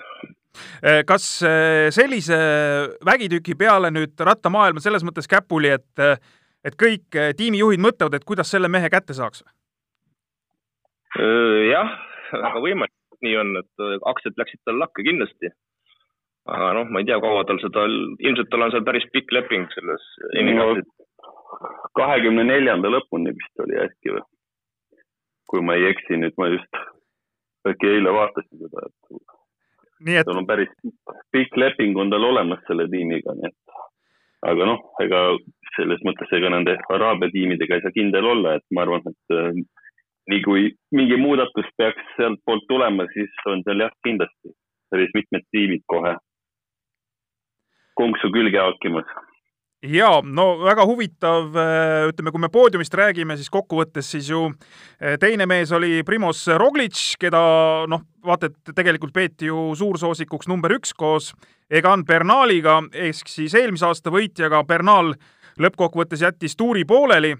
äh, 0.81 1.03
kas 1.07 1.27
äh, 1.43 1.91
sellise 1.93 2.39
vägitüki 3.05 3.57
peale 3.59 3.91
nüüd 3.91 4.15
rattamaailm 4.17 4.81
selles 4.83 5.05
mõttes 5.05 5.29
käpuli, 5.29 5.75
et, 5.77 6.25
et 6.65 6.79
kõik 6.79 7.19
tiimijuhid 7.37 7.83
mõtlevad, 7.83 8.17
et 8.17 8.25
kuidas 8.25 8.49
selle 8.51 8.71
mehe 8.71 8.89
kätte 8.89 9.13
saaks? 9.13 9.43
Jah, 11.15 11.93
väga 12.33 12.61
võimalik, 12.63 12.95
nii 13.25 13.37
on, 13.41 13.53
et 13.61 13.85
aktsiad 14.11 14.37
läksid 14.41 14.61
tal 14.65 14.79
lakke 14.81 15.05
kindlasti. 15.05 15.51
aga 16.45 16.73
noh, 16.77 16.89
ma 16.93 17.01
ei 17.01 17.07
tea, 17.09 17.17
kaua 17.21 17.45
tal 17.49 17.59
seda, 17.61 17.87
ilmselt 18.21 18.51
tal 18.51 18.67
on 18.67 18.73
seal 18.73 18.85
päris 18.85 19.07
pikk 19.13 19.31
leping 19.33 19.65
selles 19.73 20.03
no,. 20.45 20.67
kahekümne 21.97 22.43
neljanda 22.45 22.91
lõpuni 22.91 23.33
vist 23.33 23.63
oli 23.63 23.79
äkki 23.81 24.13
või? 24.13 24.25
kui 25.49 25.61
ma 25.61 25.77
ei 25.77 25.87
eksi, 25.89 26.19
nüüd 26.21 26.37
ma 26.41 26.51
just 26.51 26.81
äkki 27.69 27.95
eile 27.95 28.13
vaatasin 28.13 28.61
seda, 28.61 28.85
et 28.85 29.19
nii 30.05 30.19
et 30.21 30.27
tal 30.27 30.41
on 30.41 30.47
päris 30.49 30.71
pikk 31.33 31.57
leping 31.57 31.97
on 31.97 32.13
tal 32.13 32.27
olemas 32.29 32.61
selle 32.67 32.85
tiimiga, 32.91 33.33
nii 33.39 33.49
et 33.49 33.65
aga 34.51 34.67
noh, 34.69 34.83
ega 35.01 35.21
selles 35.75 36.01
mõttes 36.07 36.29
ega 36.37 36.51
nende 36.53 36.75
Araabia 36.93 37.33
tiimidega 37.33 37.77
ei 37.77 37.83
saa 37.85 37.95
kindel 37.95 38.27
olla, 38.35 38.55
et 38.59 38.65
ma 38.75 38.85
arvan, 38.85 39.01
et 39.09 39.65
nii 40.31 40.41
kui 40.45 40.69
mingi 40.95 41.17
muudatus 41.21 41.67
peaks 41.77 42.13
sealtpoolt 42.17 42.65
tulema, 42.67 43.05
siis 43.13 43.43
on 43.51 43.61
seal 43.65 43.85
jah, 43.85 43.93
kindlasti 44.05 44.55
päris 44.89 45.13
mitmed 45.17 45.45
tiimid 45.51 45.83
kohe 45.91 46.15
konksu 47.95 48.31
külge 48.33 48.59
haakimas. 48.59 49.07
ja 49.85 50.09
no 50.23 50.45
väga 50.63 50.85
huvitav, 50.85 51.55
äh, 51.61 52.07
ütleme, 52.09 52.31
kui 52.31 52.41
me 52.41 52.49
poodiumist 52.49 52.93
räägime, 52.97 53.37
siis 53.37 53.51
kokkuvõttes 53.53 54.09
siis 54.11 54.29
ju 54.29 54.47
äh, 54.49 55.15
teine 55.21 55.45
mees 55.45 55.71
oli 55.71 56.01
Primoz 56.03 56.47
Roglic, 56.57 56.97
keda 57.21 57.41
noh, 57.87 58.01
vaata, 58.25 58.49
et 58.49 58.75
tegelikult 58.75 59.13
peeti 59.13 59.51
ju 59.51 59.75
suursoosikuks 59.77 60.49
number 60.49 60.73
üks 60.79 60.95
koos 60.97 61.33
Egan 61.69 62.05
Bernaliga 62.05 62.81
ehk 62.93 63.29
siis 63.29 63.53
eelmise 63.57 63.85
aasta 63.85 64.13
võitjaga. 64.13 64.63
Bernal 64.65 65.13
lõppkokkuvõttes 65.61 66.21
jättis 66.25 66.57
tuuri 66.57 66.85
pooleli 66.85 67.35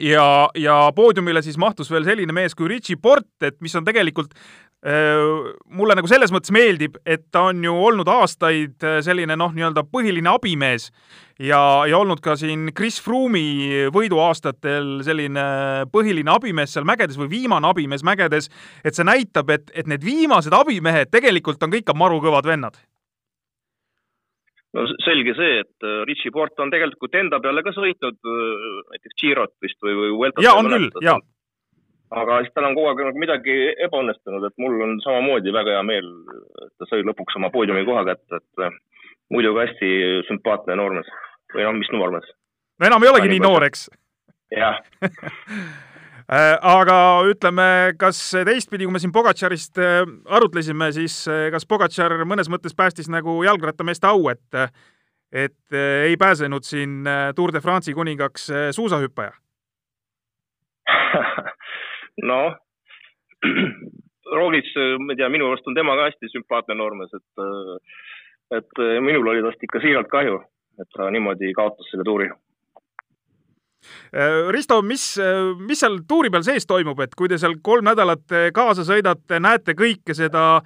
ja, 0.00 0.48
ja 0.54 0.76
poodiumile 0.94 1.42
siis 1.42 1.58
mahtus 1.60 1.90
veel 1.90 2.06
selline 2.06 2.34
mees 2.36 2.54
kui 2.54 2.68
Richie 2.70 2.98
Port, 3.02 3.28
et 3.44 3.58
mis 3.64 3.74
on 3.78 3.84
tegelikult 3.86 4.34
äh, 4.36 5.20
mulle 5.66 5.96
nagu 5.98 6.10
selles 6.10 6.32
mõttes 6.34 6.54
meeldib, 6.54 6.98
et 7.06 7.26
ta 7.34 7.48
on 7.50 7.62
ju 7.64 7.74
olnud 7.88 8.08
aastaid 8.10 8.86
äh, 8.86 8.98
selline 9.04 9.38
noh, 9.38 9.54
nii-öelda 9.56 9.86
põhiline 9.90 10.32
abimees. 10.32 10.90
Ja, 11.36 11.84
ja 11.84 11.98
olnud 11.98 12.22
ka 12.24 12.32
siin 12.40 12.70
Chris 12.72 12.96
Froome'i 13.04 13.90
võiduaastatel 13.92 15.02
selline 15.04 15.44
põhiline 15.92 16.32
abimees 16.32 16.72
seal 16.72 16.86
mägedes 16.88 17.18
või 17.20 17.28
viimane 17.34 17.68
abimees 17.68 18.04
mägedes, 18.06 18.48
et 18.84 18.96
see 18.96 19.04
näitab, 19.04 19.52
et, 19.52 19.68
et 19.76 19.90
need 19.90 20.04
viimased 20.04 20.56
abimehed 20.56 21.12
tegelikult 21.12 21.60
on 21.66 21.76
kõik 21.76 21.90
ka 21.90 21.98
marukõvad 21.98 22.48
vennad 22.48 22.80
no 24.76 24.84
selge 25.04 25.34
see, 25.38 25.62
et 25.64 25.86
äh, 25.86 26.02
Richie 26.08 26.32
Port 26.34 26.58
on 26.62 26.72
tegelikult 26.72 27.14
enda 27.18 27.40
peale 27.42 27.64
ka 27.64 27.72
sõitnud 27.76 28.18
äh, 28.32 28.66
näiteks 28.92 29.18
Girot 29.22 29.54
vist 29.64 29.80
või, 29.84 29.96
või 30.00 30.12
Vueltat. 30.20 30.44
jaa, 30.44 30.56
on 30.60 30.70
küll, 30.72 30.88
jaa. 31.04 31.16
aga 32.20 32.40
siis 32.44 32.54
tal 32.54 32.68
on 32.68 32.76
kogu 32.76 32.90
aeg 32.90 33.04
nagu 33.08 33.22
midagi 33.22 33.56
ebaõnnestunud, 33.88 34.48
et 34.48 34.56
mul 34.62 34.76
on 34.86 34.98
samamoodi 35.04 35.54
väga 35.54 35.78
hea 35.78 35.86
meel, 35.86 36.12
et 36.66 36.74
ta 36.76 36.90
sai 36.90 37.06
lõpuks 37.06 37.38
oma 37.40 37.52
poodiumi 37.54 37.86
koha 37.88 38.04
kätte, 38.10 38.42
et 38.42 38.66
äh, 38.66 38.76
muidu 39.32 39.54
ka 39.56 39.66
hästi 39.66 39.92
sümpaatne 40.28 40.78
noormees 40.78 41.10
või 41.54 41.68
noh, 41.68 41.76
mis 41.80 41.92
noormees. 41.94 42.30
no 42.80 42.90
enam 42.90 43.06
ei 43.06 43.14
olegi 43.14 43.32
nii 43.34 43.44
noor, 43.46 43.68
eks? 43.70 43.88
jah 44.54 44.78
aga 46.28 46.96
ütleme, 47.30 47.94
kas 47.98 48.18
teistpidi, 48.46 48.86
kui 48.86 48.94
me 48.96 49.00
siin 49.02 49.14
Pogatšarist 49.14 49.78
äh, 49.78 50.02
arutlesime, 50.26 50.90
siis 50.92 51.20
äh, 51.30 51.48
kas 51.54 51.66
Pogatšar 51.68 52.16
mõnes 52.26 52.50
mõttes 52.50 52.74
päästis 52.74 53.10
nagu 53.12 53.38
jalgrattameeste 53.46 54.10
au, 54.10 54.28
et 54.32 54.60
et 55.36 55.74
ei 55.74 56.14
pääsenud 56.16 56.64
siin 56.64 57.02
Tour 57.36 57.50
de 57.52 57.60
France'i 57.60 57.92
kuningaks 57.94 58.46
suusahüppaja? 58.72 59.32
noh, 62.30 62.54
Roglic, 64.32 64.70
ma 65.02 65.12
ei 65.12 65.18
tea, 65.18 65.28
minu 65.28 65.50
arust 65.50 65.66
on 65.66 65.74
tema 65.74 65.98
ka 65.98 66.06
hästi 66.06 66.30
sümpaatne 66.30 66.78
noormees, 66.78 67.10
et 67.18 68.56
et 68.62 68.82
minul 69.02 69.26
oli 69.34 69.42
tast 69.42 69.66
ikka 69.66 69.82
siiralt 69.82 70.08
kahju, 70.14 70.38
et 70.80 70.90
ta 70.94 71.10
niimoodi 71.10 71.50
kaotas 71.58 71.90
selle 71.90 72.06
tuuri 72.06 72.30
Äh, 72.30 72.45
Risto, 74.50 74.80
mis, 74.82 75.02
äh, 75.22 75.52
mis 75.62 75.78
seal 75.82 76.00
tuuri 76.08 76.30
peal 76.32 76.42
sees 76.46 76.66
toimub, 76.66 76.98
et 77.04 77.14
kui 77.14 77.28
te 77.30 77.38
seal 77.38 77.58
kolm 77.62 77.86
nädalat 77.86 78.34
äh, 78.34 78.48
kaasa 78.54 78.82
sõidate, 78.86 79.38
näete 79.42 79.76
kõike 79.78 80.16
seda, 80.16 80.62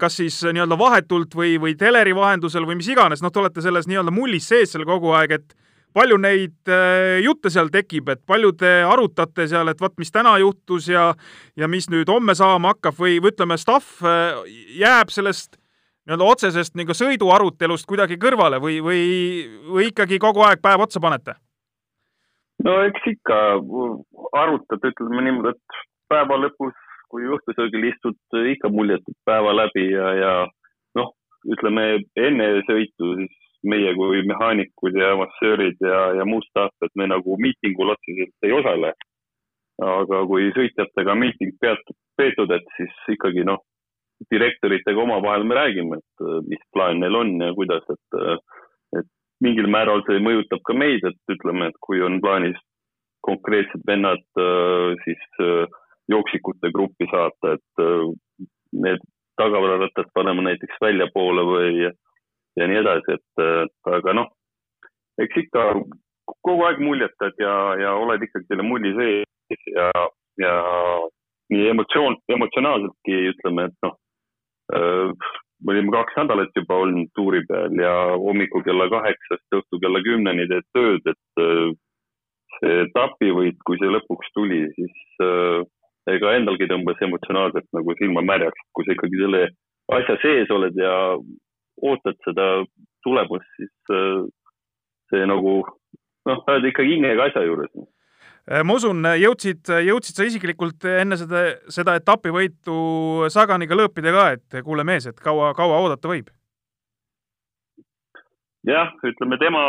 kas 0.00 0.16
siis 0.18 0.40
nii-öelda 0.42 0.74
vahetult 0.78 1.36
või, 1.38 1.52
või 1.62 1.76
teleri 1.78 2.10
vahendusel 2.16 2.66
või 2.66 2.80
mis 2.80 2.88
iganes, 2.90 3.22
noh, 3.22 3.30
te 3.30 3.38
olete 3.38 3.62
selles 3.62 3.86
nii-öelda 3.86 4.10
mullis 4.10 4.48
sees 4.50 4.72
seal 4.74 4.82
kogu 4.88 5.12
aeg, 5.14 5.36
et 5.38 5.54
palju 5.98 6.18
neid 6.20 6.70
äh, 6.70 7.18
jutte 7.24 7.50
seal 7.52 7.70
tekib, 7.72 8.08
et 8.12 8.20
palju 8.28 8.52
te 8.60 8.70
arutate 8.86 9.48
seal, 9.50 9.70
et 9.70 9.80
vot, 9.80 9.94
mis 10.00 10.12
täna 10.14 10.36
juhtus 10.42 10.88
ja, 10.90 11.10
ja 11.56 11.68
mis 11.70 11.88
nüüd 11.92 12.10
homme 12.12 12.36
saama 12.38 12.74
hakkab 12.74 12.98
või, 12.98 13.18
või 13.22 13.32
ütleme, 13.32 13.58
staff 13.60 14.02
äh, 14.04 14.38
jääb 14.78 15.12
sellest 15.14 15.56
nii-öelda 16.08 16.30
otsesest 16.32 16.78
nagu 16.78 16.96
sõiduarutelust 16.96 17.88
kuidagi 17.88 18.18
kõrvale 18.20 18.60
või, 18.62 18.78
või, 18.84 19.02
või 19.68 19.90
ikkagi 19.92 20.20
kogu 20.22 20.44
aeg 20.46 20.62
päev 20.64 20.86
otsa 20.86 21.02
panete? 21.04 21.36
No 22.66 22.76
eks 22.88 23.08
ikka 23.12 23.38
arutad, 24.38 24.84
ütleme 24.90 25.24
niimoodi, 25.26 25.54
et 25.54 25.80
päeva 26.10 26.38
lõpus, 26.40 26.76
kui 27.12 27.28
õhtusöögil 27.34 27.88
istud, 27.90 28.18
ikka 28.54 28.70
muljetad 28.72 29.16
päeva 29.28 29.54
läbi 29.56 29.86
ja, 29.92 30.08
ja 30.18 30.32
noh, 30.98 31.12
ütleme 31.48 31.86
enne 32.16 32.48
sõitu 32.68 33.14
siis 33.20 33.36
meie 33.68 33.94
kui 33.96 34.22
mehaanikud 34.26 34.96
ja 34.96 35.14
massöörid 35.18 35.80
ja, 35.82 36.02
ja 36.20 36.26
muu 36.28 36.42
staff, 36.46 36.74
et 36.84 36.94
me 36.94 37.08
nagu 37.10 37.38
miitingul 37.42 37.94
otseselt 37.94 38.46
ei 38.46 38.54
osale. 38.54 38.92
aga 39.78 40.24
kui 40.26 40.48
sõitjatega 40.56 41.14
miiting 41.14 41.52
peatud, 41.62 41.94
peetud, 42.18 42.50
et 42.50 42.64
siis 42.76 42.94
ikkagi 43.14 43.44
noh, 43.46 43.60
direktoritega 44.34 44.98
omavahel 44.98 45.44
me 45.46 45.54
räägime, 45.54 45.98
et 46.00 46.24
mis 46.50 46.64
plaan 46.74 46.98
neil 46.98 47.14
on 47.14 47.36
ja 47.40 47.52
kuidas, 47.54 47.86
et 47.94 48.16
mingil 49.44 49.68
määral 49.70 50.02
see 50.06 50.22
mõjutab 50.22 50.62
ka 50.66 50.74
meid, 50.74 51.04
et 51.06 51.34
ütleme, 51.34 51.70
et 51.70 51.78
kui 51.84 52.02
on 52.04 52.20
plaanis 52.22 52.58
konkreetsed 53.26 53.82
vennad 53.86 54.22
siis 55.04 55.22
jooksikute 56.08 56.70
gruppi 56.74 57.08
saata, 57.10 57.54
et 57.58 58.42
need 58.72 59.02
tagavararattad 59.38 60.10
paneme 60.14 60.46
näiteks 60.46 60.80
väljapoole 60.82 61.44
või 61.46 61.86
ja 62.58 62.66
nii 62.66 62.80
edasi, 62.80 63.18
et 63.18 63.42
aga 63.92 64.14
noh, 64.16 64.30
eks 65.22 65.42
ikka 65.44 65.66
kogu 66.44 66.64
aeg 66.66 66.80
muljetad 66.82 67.38
ja, 67.42 67.54
ja 67.80 67.94
oled 67.98 68.24
ikkagi 68.24 68.48
selle 68.48 68.66
mulli 68.66 68.94
sees 68.96 69.68
ja, 69.74 69.90
ja 70.42 70.54
nii 71.52 71.68
emotsioon, 71.72 72.18
emotsionaalseltki 72.34 73.20
ütleme, 73.32 73.68
et 73.68 73.86
noh, 73.86 73.94
me 75.64 75.74
olime 75.74 75.92
kaks 75.94 76.16
nädalat 76.16 76.54
juba 76.56 76.78
olnud 76.84 77.10
tuuri 77.18 77.42
peal 77.48 77.74
ja 77.82 77.92
hommikul 78.22 78.62
kella 78.66 78.88
kaheksast 78.92 79.58
õhtul 79.58 79.82
kella 79.82 80.02
kümneni 80.06 80.46
teed 80.50 80.66
tööd, 80.76 81.10
et 81.12 81.40
see 82.58 82.76
etapivõit, 82.84 83.58
kui 83.66 83.78
see 83.80 83.90
lõpuks 83.92 84.30
tuli, 84.36 84.62
siis 84.76 85.24
äh, 85.24 85.60
ega 86.14 86.34
endalgi 86.38 86.68
tõmbas 86.70 87.00
emotsionaalselt 87.04 87.68
nagu 87.76 87.96
silma 87.98 88.24
märjaks, 88.26 88.64
kui 88.72 88.86
sa 88.86 88.94
ikkagi 88.94 89.22
selle 89.22 89.42
asja 89.98 90.18
sees 90.22 90.50
oled 90.54 90.78
ja 90.78 90.94
ootad 91.88 92.18
seda 92.26 92.48
tulemust, 93.06 93.50
siis 93.58 93.94
äh, 93.94 94.24
see 95.12 95.28
nagu 95.30 95.60
noh, 95.62 96.42
sa 96.44 96.56
oled 96.56 96.70
ikkagi 96.70 96.96
hingega 96.96 97.28
asja 97.30 97.44
juures. 97.46 97.72
Äh, 98.48 98.62
ma 98.64 98.78
usun, 98.78 99.04
jõudsid, 99.20 99.68
jõudsid 99.84 100.16
sa 100.16 100.24
isiklikult 100.24 100.86
enne 100.88 101.18
seda, 101.20 101.42
seda 101.72 101.98
etapivõitu 101.98 103.28
Saganiga 103.32 103.76
lõõpida 103.76 104.14
ka, 104.14 104.24
et 104.38 104.56
kuule 104.64 104.86
mees, 104.88 105.04
et 105.10 105.20
kaua, 105.20 105.52
kaua 105.58 105.82
oodata 105.84 106.08
võib? 106.08 106.30
jah, 108.68 108.90
ütleme 109.04 109.38
tema, 109.40 109.60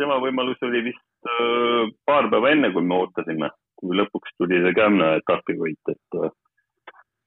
tema 0.00 0.16
võimalus 0.24 0.60
oli 0.64 0.82
vist 0.88 1.28
äh, 1.28 1.92
paar 2.08 2.30
päeva 2.32 2.50
enne, 2.52 2.72
kui 2.72 2.84
me 2.84 2.96
ootasime, 3.02 3.52
kui 3.76 3.96
lõpuks 4.00 4.32
tuli 4.40 4.62
see 4.64 4.74
Kämna 4.76 5.12
etapivõit, 5.20 5.92
et 5.92 6.20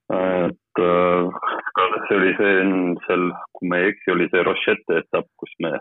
et 0.10 0.80
kas 1.78 1.92
see 2.08 2.18
oli 2.18 2.32
see 2.40 2.54
seal, 3.06 3.30
kui 3.54 3.70
ma 3.70 3.78
ei 3.78 3.92
eksi, 3.92 4.10
oli 4.16 4.26
see 4.34 4.42
Rochette 4.46 5.02
etapp, 5.04 5.30
kus 5.38 5.54
me 5.62 5.76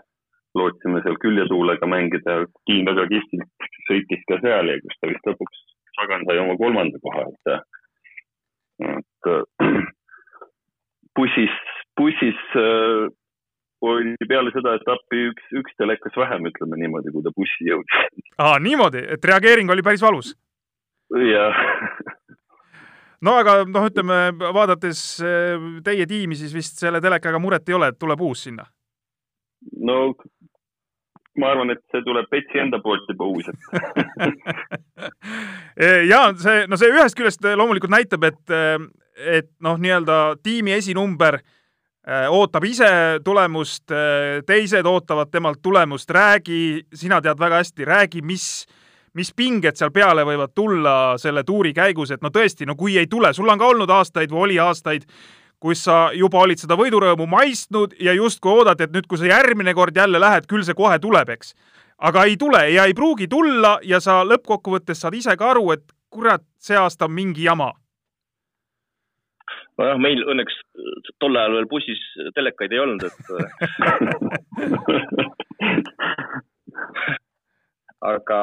lootsime 0.59 1.01
seal 1.05 1.17
küljetuulega 1.23 1.89
mängida. 1.89 2.41
Tiim 2.69 2.87
väga 2.89 3.07
kihvtilt 3.11 3.69
sõitis 3.89 4.25
ka 4.29 4.39
seal 4.43 4.71
ja 4.71 4.79
kus 4.83 4.99
ta 4.99 5.11
vist 5.11 5.31
lõpuks, 5.31 5.63
Sagan 5.99 6.23
sai 6.27 6.39
oma 6.39 6.55
kolmanda 6.59 6.99
koha, 7.03 7.25
et, 7.27 7.55
et 8.87 9.31
bussis, 11.19 11.55
bussis 11.99 12.43
äh, 12.55 13.09
oli 13.81 14.15
peale 14.27 14.51
seda 14.55 14.75
etappi 14.79 15.25
üks, 15.31 15.49
üks 15.61 15.75
telekas 15.79 16.15
vähem, 16.19 16.47
ütleme 16.51 16.79
niimoodi, 16.79 17.13
kui 17.15 17.23
ta 17.23 17.33
bussi 17.35 17.67
jõudis. 17.69 18.23
aa, 18.37 18.57
niimoodi, 18.63 19.03
et 19.15 19.25
reageering 19.25 19.71
oli 19.71 19.85
päris 19.85 20.03
valus? 20.03 20.33
jah 21.09 21.55
no 23.25 23.35
aga 23.39 23.61
noh, 23.67 23.87
ütleme 23.89 24.19
vaadates 24.39 25.03
eh, 25.23 25.69
teie 25.85 26.07
tiimi, 26.09 26.37
siis 26.39 26.53
vist 26.55 26.81
selle 26.81 27.01
telekaga 27.03 27.39
muret 27.41 27.69
ei 27.69 27.77
ole, 27.79 27.91
et 27.91 27.99
tuleb 27.99 28.21
uus 28.27 28.45
sinna? 28.49 28.67
no 29.83 30.13
ma 31.39 31.51
arvan, 31.53 31.73
et 31.73 31.81
see 31.93 32.03
tuleb 32.05 32.27
Petsi 32.31 32.61
enda 32.61 32.81
poolt 32.83 33.07
juba 33.09 33.27
uus, 33.29 33.47
et 33.49 33.59
eh, 35.83 36.03
ja 36.09 36.25
see, 36.39 36.65
no 36.69 36.79
see 36.79 36.91
ühest 36.93 37.17
küljest 37.17 37.45
loomulikult 37.45 37.93
näitab, 37.93 38.27
et, 38.29 38.43
eh, 38.53 38.75
et 39.39 39.49
noh, 39.63 39.79
nii-öelda 39.79 40.19
tiimi 40.43 40.77
esinumber 40.79 41.41
ootab 42.09 42.63
ise 42.65 42.87
tulemust, 43.21 43.91
teised 44.47 44.87
ootavad 44.87 45.29
temalt 45.29 45.59
tulemust, 45.61 46.09
räägi, 46.09 46.79
sina 46.95 47.19
tead 47.21 47.37
väga 47.37 47.59
hästi, 47.59 47.85
räägi, 47.85 48.23
mis 48.25 48.47
mis 49.17 49.31
pinged 49.35 49.77
seal 49.79 49.91
peale 49.93 50.23
võivad 50.27 50.53
tulla 50.55 50.95
selle 51.21 51.43
tuuri 51.47 51.73
käigus, 51.75 52.13
et 52.13 52.23
no 52.23 52.31
tõesti, 52.33 52.67
no 52.67 52.75
kui 52.79 52.97
ei 52.99 53.09
tule, 53.09 53.33
sul 53.33 53.49
on 53.49 53.59
ka 53.59 53.69
olnud 53.73 53.91
aastaid 53.93 54.31
või 54.31 54.49
oli 54.49 54.59
aastaid, 54.61 55.05
kus 55.59 55.83
sa 55.83 56.11
juba 56.15 56.39
olid 56.45 56.59
seda 56.61 56.75
võidurõõmu 56.79 57.25
maistnud 57.29 57.93
ja 57.99 58.13
justkui 58.15 58.51
oodad, 58.51 58.81
et 58.81 58.93
nüüd, 58.95 59.07
kui 59.09 59.17
sa 59.19 59.25
järgmine 59.29 59.73
kord 59.75 59.95
jälle 59.97 60.19
lähed, 60.21 60.47
küll 60.49 60.63
see 60.67 60.77
kohe 60.77 60.99
tuleb, 60.99 61.29
eks. 61.35 61.53
aga 61.97 62.23
ei 62.23 62.37
tule 62.39 62.61
ja 62.71 62.85
ei 62.87 62.93
pruugi 62.95 63.27
tulla 63.27 63.79
ja 63.83 63.99
sa 63.99 64.23
lõppkokkuvõttes 64.23 65.01
saad 65.03 65.13
ise 65.19 65.35
ka 65.37 65.51
aru, 65.51 65.71
et 65.75 65.83
kurat, 66.09 66.43
see 66.57 66.77
aasta 66.77 67.05
on 67.05 67.11
mingi 67.11 67.43
jama. 67.43 67.73
nojah, 69.77 69.97
meil 69.99 70.23
õnneks 70.31 70.55
tol 71.19 71.35
ajal 71.35 71.53
veel 71.59 71.67
bussis 71.71 71.99
telekaid 72.35 72.71
ei 72.71 72.79
olnud, 72.79 73.03
et 73.03 73.15
aga 77.99 78.39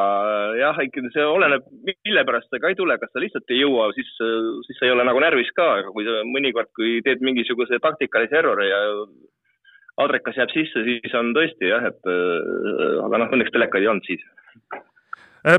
äh, 0.53 0.59
jah, 0.61 0.79
ikkagi 0.85 1.11
see 1.15 1.25
oleneb, 1.25 1.65
mille 2.05 2.25
pärast 2.29 2.51
sa 2.53 2.61
ka 2.61 2.71
ei 2.73 2.77
tule, 2.77 2.99
kas 3.01 3.13
sa 3.13 3.23
lihtsalt 3.23 3.53
ei 3.55 3.63
jõua, 3.63 3.89
siis, 3.97 4.11
äh, 4.21 4.51
siis 4.69 4.81
sa 4.81 4.89
ei 4.89 4.93
ole 4.93 5.07
nagu 5.09 5.23
närvis 5.23 5.49
ka, 5.57 5.69
aga 5.81 5.95
kui 5.95 6.05
sa 6.05 6.21
mõnikord, 6.29 6.69
kui 6.77 6.99
teed 7.07 7.25
mingisuguse 7.25 7.81
taktikalise 7.81 8.37
errori 8.43 8.69
ja 8.69 8.83
adrekas 10.05 10.37
jääb 10.37 10.53
sisse, 10.53 10.85
siis 10.85 11.17
on 11.17 11.33
tõesti 11.37 11.73
jah, 11.73 11.89
et 11.89 12.13
äh, 12.13 13.01
aga 13.07 13.23
noh, 13.23 13.33
õnneks 13.33 13.55
telekaid 13.57 13.87
ei 13.87 13.91
olnud 13.95 14.09
siis. 14.09 14.29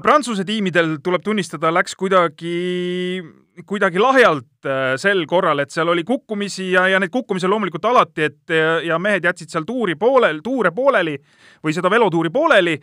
Prantsuse 0.04 0.44
tiimidel 0.44 0.98
tuleb 1.00 1.22
tunnistada, 1.24 1.70
läks 1.72 1.94
kuidagi, 1.96 3.22
kuidagi 3.64 4.02
lahjalt 4.04 4.68
sel 5.00 5.22
korral, 5.32 5.62
et 5.64 5.72
seal 5.72 5.88
oli 5.94 6.04
kukkumisi 6.04 6.74
ja, 6.74 6.90
ja 6.92 7.00
neid 7.00 7.14
kukkumisi 7.14 7.48
loomulikult 7.48 7.88
alati, 7.88 8.28
et 8.28 8.56
ja, 8.84 8.98
mehed 9.00 9.24
jätsid 9.24 9.54
seal 9.54 9.64
tuuri 9.70 9.96
poolel, 9.96 10.42
tuure 10.44 10.74
pooleli 10.76 11.16
või 11.64 11.78
seda 11.78 11.88
velotuuri 11.94 12.34
pooleli 12.36 12.76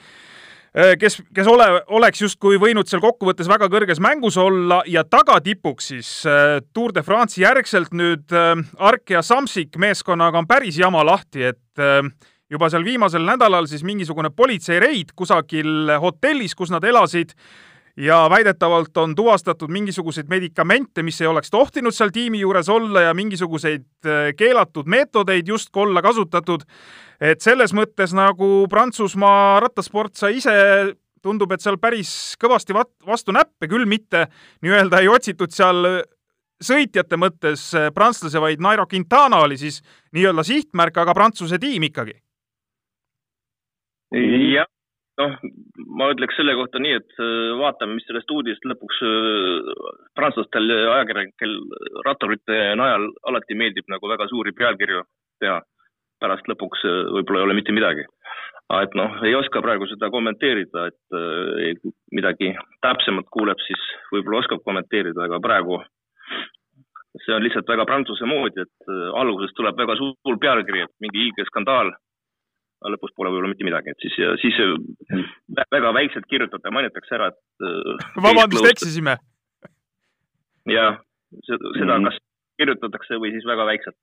kes, 0.98 1.20
kes 1.34 1.48
ole, 1.50 1.66
oleks 1.94 2.22
justkui 2.24 2.58
võinud 2.60 2.88
seal 2.90 3.02
kokkuvõttes 3.04 3.48
väga 3.50 3.68
kõrges 3.70 4.00
mängus 4.02 4.38
olla 4.40 4.80
ja 4.90 5.04
tagatipuks 5.06 5.90
siis 5.92 6.10
äh, 6.26 6.58
Tour 6.74 6.94
de 6.94 7.04
France'i 7.06 7.44
järgselt 7.44 7.94
nüüd 7.94 8.34
äh, 8.34 8.54
Ark 8.82 9.14
ja 9.14 9.22
Samsik 9.22 9.78
meeskonnaga 9.78 10.40
on 10.42 10.48
päris 10.50 10.78
jama 10.80 11.04
lahti, 11.06 11.50
et 11.52 11.60
juba 12.50 12.68
seal 12.70 12.84
viimasel 12.86 13.24
nädalal 13.26 13.66
siis 13.66 13.82
mingisugune 13.86 14.30
politseireid 14.30 15.14
kusagil 15.16 15.90
hotellis, 16.02 16.54
kus 16.54 16.70
nad 16.70 16.84
elasid 16.86 17.32
ja 17.96 18.26
väidetavalt 18.30 18.96
on 18.96 19.14
tuvastatud 19.14 19.70
mingisuguseid 19.70 20.26
medikamente, 20.28 21.02
mis 21.02 21.20
ei 21.20 21.30
oleks 21.30 21.50
tohtinud 21.50 21.94
seal 21.94 22.10
tiimi 22.10 22.40
juures 22.40 22.68
olla 22.68 23.08
ja 23.08 23.14
mingisuguseid 23.14 23.86
keelatud 24.36 24.90
meetodeid 24.90 25.48
justkui 25.48 25.82
olla 25.82 26.02
kasutatud 26.02 26.66
et 27.22 27.44
selles 27.44 27.74
mõttes 27.76 28.14
nagu 28.16 28.66
Prantsusmaa 28.70 29.60
rattasport 29.64 30.16
sai 30.18 30.38
ise 30.40 30.54
tundub, 31.24 31.54
et 31.54 31.62
seal 31.64 31.78
päris 31.80 32.34
kõvasti 32.40 32.76
vastu 32.76 33.32
näppe, 33.32 33.68
küll 33.70 33.86
mitte 33.88 34.26
nii-öelda 34.64 35.00
ei 35.00 35.08
otsitud 35.08 35.54
seal 35.54 36.02
sõitjate 36.64 37.16
mõttes 37.20 37.70
prantslase, 37.94 38.40
vaid 38.40 38.60
Nairo 38.62 38.84
Quintana 38.90 39.40
oli 39.44 39.56
siis 39.60 39.80
nii-öelda 40.14 40.44
sihtmärk, 40.46 41.00
aga 41.00 41.16
Prantsuse 41.16 41.58
tiim 41.60 41.88
ikkagi. 41.88 42.18
jah, 44.54 44.68
noh, 45.20 45.34
ma 45.98 46.08
ütleks 46.12 46.36
selle 46.38 46.54
kohta 46.58 46.80
nii, 46.82 46.96
et 46.98 47.20
äh, 47.22 47.52
vaatame, 47.60 47.98
mis 47.98 48.06
sellest 48.08 48.30
uudist 48.34 48.66
lõpuks 48.66 49.02
äh, 49.06 49.70
prantslastel 50.18 50.70
ajakirjanikel 50.80 51.54
ratturite 52.06 52.58
najal 52.80 53.08
alati 53.30 53.58
meeldib 53.58 53.88
nagu 53.92 54.10
väga 54.10 54.28
suuri 54.32 54.54
pealkirju 54.56 55.04
teha 55.42 55.60
pärast 56.22 56.48
lõpuks 56.50 56.84
äh, 56.88 57.00
võib-olla 57.18 57.42
ei 57.42 57.48
ole 57.48 57.58
mitte 57.60 57.74
midagi. 57.76 58.06
et 58.74 58.94
noh, 58.96 59.18
ei 59.28 59.34
oska 59.36 59.60
praegu 59.62 59.86
seda 59.86 60.08
kommenteerida, 60.10 60.86
et 60.88 61.82
midagi 62.16 62.54
täpsemat 62.82 63.26
kuuleb, 63.30 63.60
siis 63.66 63.82
võib-olla 64.08 64.40
oskab 64.40 64.62
kommenteerida, 64.64 65.26
aga 65.26 65.38
praegu 65.44 65.82
see 67.20 67.34
on 67.36 67.44
lihtsalt 67.44 67.68
väga 67.68 67.84
prantsuse 67.86 68.24
moodi, 68.26 68.64
et 68.64 68.94
alguses 69.20 69.52
tuleb 69.54 69.76
väga 69.78 69.98
suur 70.00 70.40
pealkiri, 70.40 70.86
et 70.86 71.04
mingi 71.04 71.28
hiigelskandaal. 72.84 72.94
lõpust 72.94 73.14
pole 73.16 73.30
võib-olla 73.30 73.52
mitte 73.52 73.64
midagi, 73.64 73.90
et 73.90 73.98
siis, 74.04 74.16
siis 74.42 74.56
väga 75.70 75.92
väikselt 75.92 76.26
kirjutate, 76.28 76.70
mainitakse 76.70 77.14
ära, 77.14 77.28
et. 77.28 77.38
vabandust, 78.16 78.68
eksisime. 78.70 79.16
jah, 80.68 81.00
seda 81.48 81.98
kas 82.04 82.20
kirjutatakse 82.58 83.18
või 83.18 83.32
siis 83.32 83.44
väga 83.46 83.64
väikselt. 83.64 83.96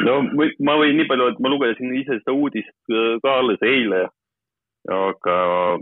no 0.00 0.22
ma 0.60 0.76
võin 0.80 0.96
nii 0.96 1.08
palju, 1.08 1.28
et 1.32 1.38
ma 1.40 1.48
lugesin 1.52 1.94
ise 1.94 2.18
seda 2.20 2.32
uudist 2.32 2.94
ka 3.22 3.38
alles 3.38 3.62
eile, 3.62 4.08
aga 4.88 5.78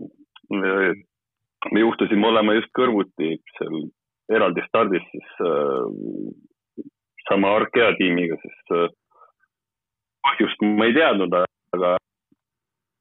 me 1.70 1.80
juhtusime 1.80 2.26
olema 2.26 2.54
just 2.54 2.72
kõrvuti 2.76 3.36
seal 3.58 3.90
eraldi 4.30 4.62
stardis 4.68 5.04
siis 5.10 5.30
äh, 5.42 6.86
sama 7.28 7.54
Arkea 7.58 7.94
tiimiga, 7.98 8.38
sest 8.42 8.74
äh, 8.76 8.88
põhjust 10.26 10.62
ma 10.76 10.88
ei 10.88 10.96
teadnud, 10.96 11.34
aga 11.76 11.96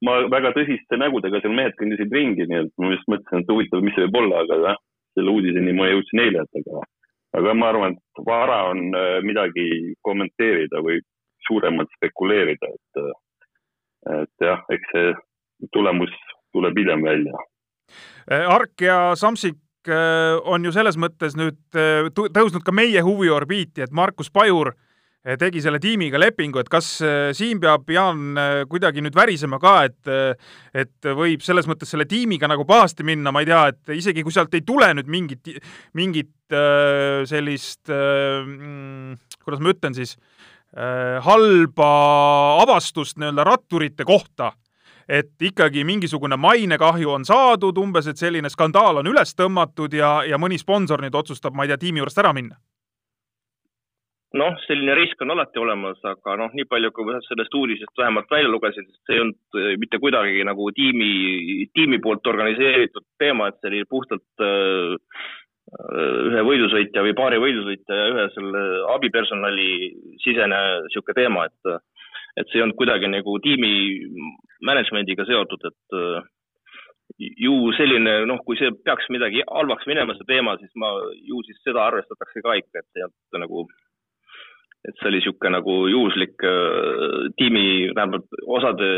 ma 0.06 0.16
väga 0.32 0.52
tõsiste 0.56 0.98
nägudega 1.00 1.42
seal 1.42 1.54
mehed 1.56 1.76
kõndisid 1.78 2.12
ringi, 2.14 2.46
nii 2.48 2.64
et 2.64 2.72
ma 2.80 2.94
just 2.94 3.08
mõtlesin, 3.10 3.44
et 3.44 3.52
huvitav, 3.52 3.84
mis 3.84 3.96
see 3.96 4.06
võib 4.06 4.20
olla, 4.22 4.42
aga 4.44 4.58
jah, 4.64 4.80
selle 5.18 5.34
uudiseni 5.34 5.76
ma 5.76 5.90
jõudsin 5.90 6.24
eile, 6.24 6.44
et 6.44 6.60
aga, 6.62 6.84
aga 7.40 7.56
ma 7.60 7.70
arvan, 7.72 7.96
et 7.96 8.24
vara 8.26 8.60
on 8.72 8.84
äh, 8.96 9.16
midagi 9.26 9.66
kommenteerida 10.06 10.82
või 10.86 11.00
suuremalt 11.48 11.92
spekuleerida, 11.98 12.72
et, 12.76 13.02
äh, 13.04 14.20
et 14.22 14.46
jah, 14.46 14.64
eks 14.72 14.94
see 14.94 15.16
tulemus 15.76 16.12
tuleb 16.56 16.78
hiljem 16.80 17.04
välja. 17.04 17.42
Äh, 18.30 18.46
Ark 18.48 18.80
ja 18.86 19.02
Samsik 19.18 19.58
on 19.90 20.60
ju 20.60 20.70
selles 20.76 20.98
mõttes 21.00 21.32
nüüd 21.40 21.56
tõusnud 21.72 22.60
ka 22.60 22.72
meie 22.76 23.00
huviorbiiti, 23.00 23.80
et 23.80 23.94
Markus 23.96 24.28
Pajur 24.28 24.68
äh, 24.74 24.89
tegi 25.20 25.60
selle 25.60 25.78
tiimiga 25.80 26.18
lepingu, 26.20 26.62
et 26.62 26.68
kas 26.72 26.86
eh, 27.04 27.30
siin 27.36 27.60
peab 27.60 27.88
Jaan 27.92 28.38
eh, 28.40 28.62
kuidagi 28.70 29.02
nüüd 29.04 29.16
värisema 29.16 29.58
ka, 29.60 29.74
et 29.84 30.12
et 30.72 31.08
võib 31.16 31.42
selles 31.44 31.68
mõttes 31.68 31.90
selle 31.92 32.06
tiimiga 32.08 32.48
nagu 32.48 32.64
pahasti 32.64 33.04
minna, 33.04 33.32
ma 33.32 33.42
ei 33.42 33.50
tea, 33.50 33.66
et 33.72 33.92
isegi 33.98 34.24
kui 34.24 34.32
sealt 34.32 34.54
ei 34.56 34.64
tule 34.64 34.88
nüüd 34.96 35.10
mingit, 35.10 35.50
mingit 35.98 36.32
sellist, 37.30 37.90
mm, 37.90 39.18
kuidas 39.44 39.60
ma 39.62 39.74
ütlen 39.74 39.94
siis, 39.94 40.16
halba 41.26 41.90
avastust 42.62 43.20
nii-öelda 43.20 43.44
ratturite 43.46 44.06
kohta, 44.08 44.52
et 45.06 45.34
ikkagi 45.42 45.84
mingisugune 45.86 46.38
mainekahju 46.40 47.12
on 47.12 47.28
saadud, 47.28 47.78
umbes 47.82 48.08
et 48.10 48.18
selline 48.18 48.50
skandaal 48.50 49.02
on 49.02 49.12
üles 49.12 49.36
tõmmatud 49.38 49.94
ja, 49.94 50.20
ja 50.26 50.40
mõni 50.42 50.58
sponsor 50.58 51.02
nüüd 51.04 51.14
otsustab, 51.18 51.54
ma 51.54 51.66
ei 51.66 51.74
tea, 51.74 51.82
tiimi 51.86 52.02
juurest 52.02 52.22
ära 52.22 52.34
minna 52.34 52.58
noh, 54.38 54.54
selline 54.66 54.94
risk 54.94 55.22
on 55.24 55.34
alati 55.34 55.58
olemas, 55.58 55.98
aga 56.06 56.36
noh, 56.38 56.54
nii 56.54 56.68
palju, 56.70 56.92
kui 56.94 57.08
ma 57.08 57.18
sellest 57.26 57.54
uudisest 57.56 57.98
vähemalt 57.98 58.30
välja 58.30 58.50
lugesin, 58.52 58.86
see 59.06 59.16
ei 59.16 59.24
olnud 59.24 59.58
äh, 59.58 59.74
mitte 59.82 59.98
kuidagi 60.02 60.44
nagu 60.46 60.70
tiimi, 60.76 61.66
tiimi 61.74 61.98
poolt 62.04 62.26
organiseeritud 62.30 63.06
teema, 63.18 63.50
et 63.50 63.58
see 63.60 63.72
oli 63.72 63.84
puhtalt 63.90 64.46
äh, 64.46 65.22
ühe 66.30 66.42
võidusõitja 66.46 67.04
või 67.06 67.14
paari 67.18 67.38
võidusõitja 67.42 67.96
ja 67.98 68.08
ühe 68.10 68.26
selle 68.34 68.62
abipersonali 68.96 69.70
sisene 70.22 70.58
niisugune 70.86 71.18
teema, 71.22 71.46
et 71.46 71.78
et 72.38 72.46
see 72.48 72.60
ei 72.60 72.62
olnud 72.62 72.78
kuidagi 72.78 73.08
nagu 73.10 73.32
tiimi 73.42 73.70
management'iga 74.66 75.26
seotud, 75.26 75.64
et 75.66 75.96
äh, 75.98 76.22
ju 77.18 77.54
selline, 77.76 78.20
noh, 78.30 78.38
kui 78.46 78.58
see 78.58 78.70
peaks 78.86 79.08
midagi 79.12 79.42
halvaks 79.48 79.86
minema, 79.90 80.14
see 80.16 80.28
teema, 80.28 80.54
siis 80.60 80.70
ma, 80.78 80.92
ju 81.26 81.42
siis 81.46 81.58
seda 81.66 81.82
arvestatakse 81.88 82.42
ka 82.44 82.54
ikka, 82.60 82.82
et 82.82 83.02
olnud 83.02 83.42
nagu 83.44 83.64
et 84.88 84.96
see 84.96 85.10
oli 85.10 85.20
niisugune 85.20 85.52
nagu 85.58 85.74
juhuslik 85.92 86.46
äh, 86.46 87.26
tiimi, 87.36 87.90
vähemalt 87.96 88.40
osade 88.46 88.88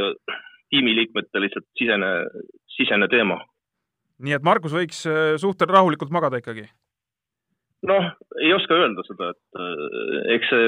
tiimiliikmete 0.73 1.42
lihtsalt 1.42 1.66
sisene, 1.79 2.12
sisene 2.77 3.09
teema. 3.12 3.40
nii 4.23 4.38
et 4.38 4.47
Margus 4.47 4.75
võiks 4.77 5.03
äh, 5.09 5.35
suhteliselt 5.35 5.75
rahulikult 5.75 6.14
magada 6.14 6.38
ikkagi? 6.42 6.68
noh, 7.83 8.05
ei 8.38 8.53
oska 8.55 8.77
öelda 8.79 9.03
seda, 9.09 9.33
et 9.35 9.59
äh, 9.59 10.35
eks 10.37 10.53
see, 10.53 10.66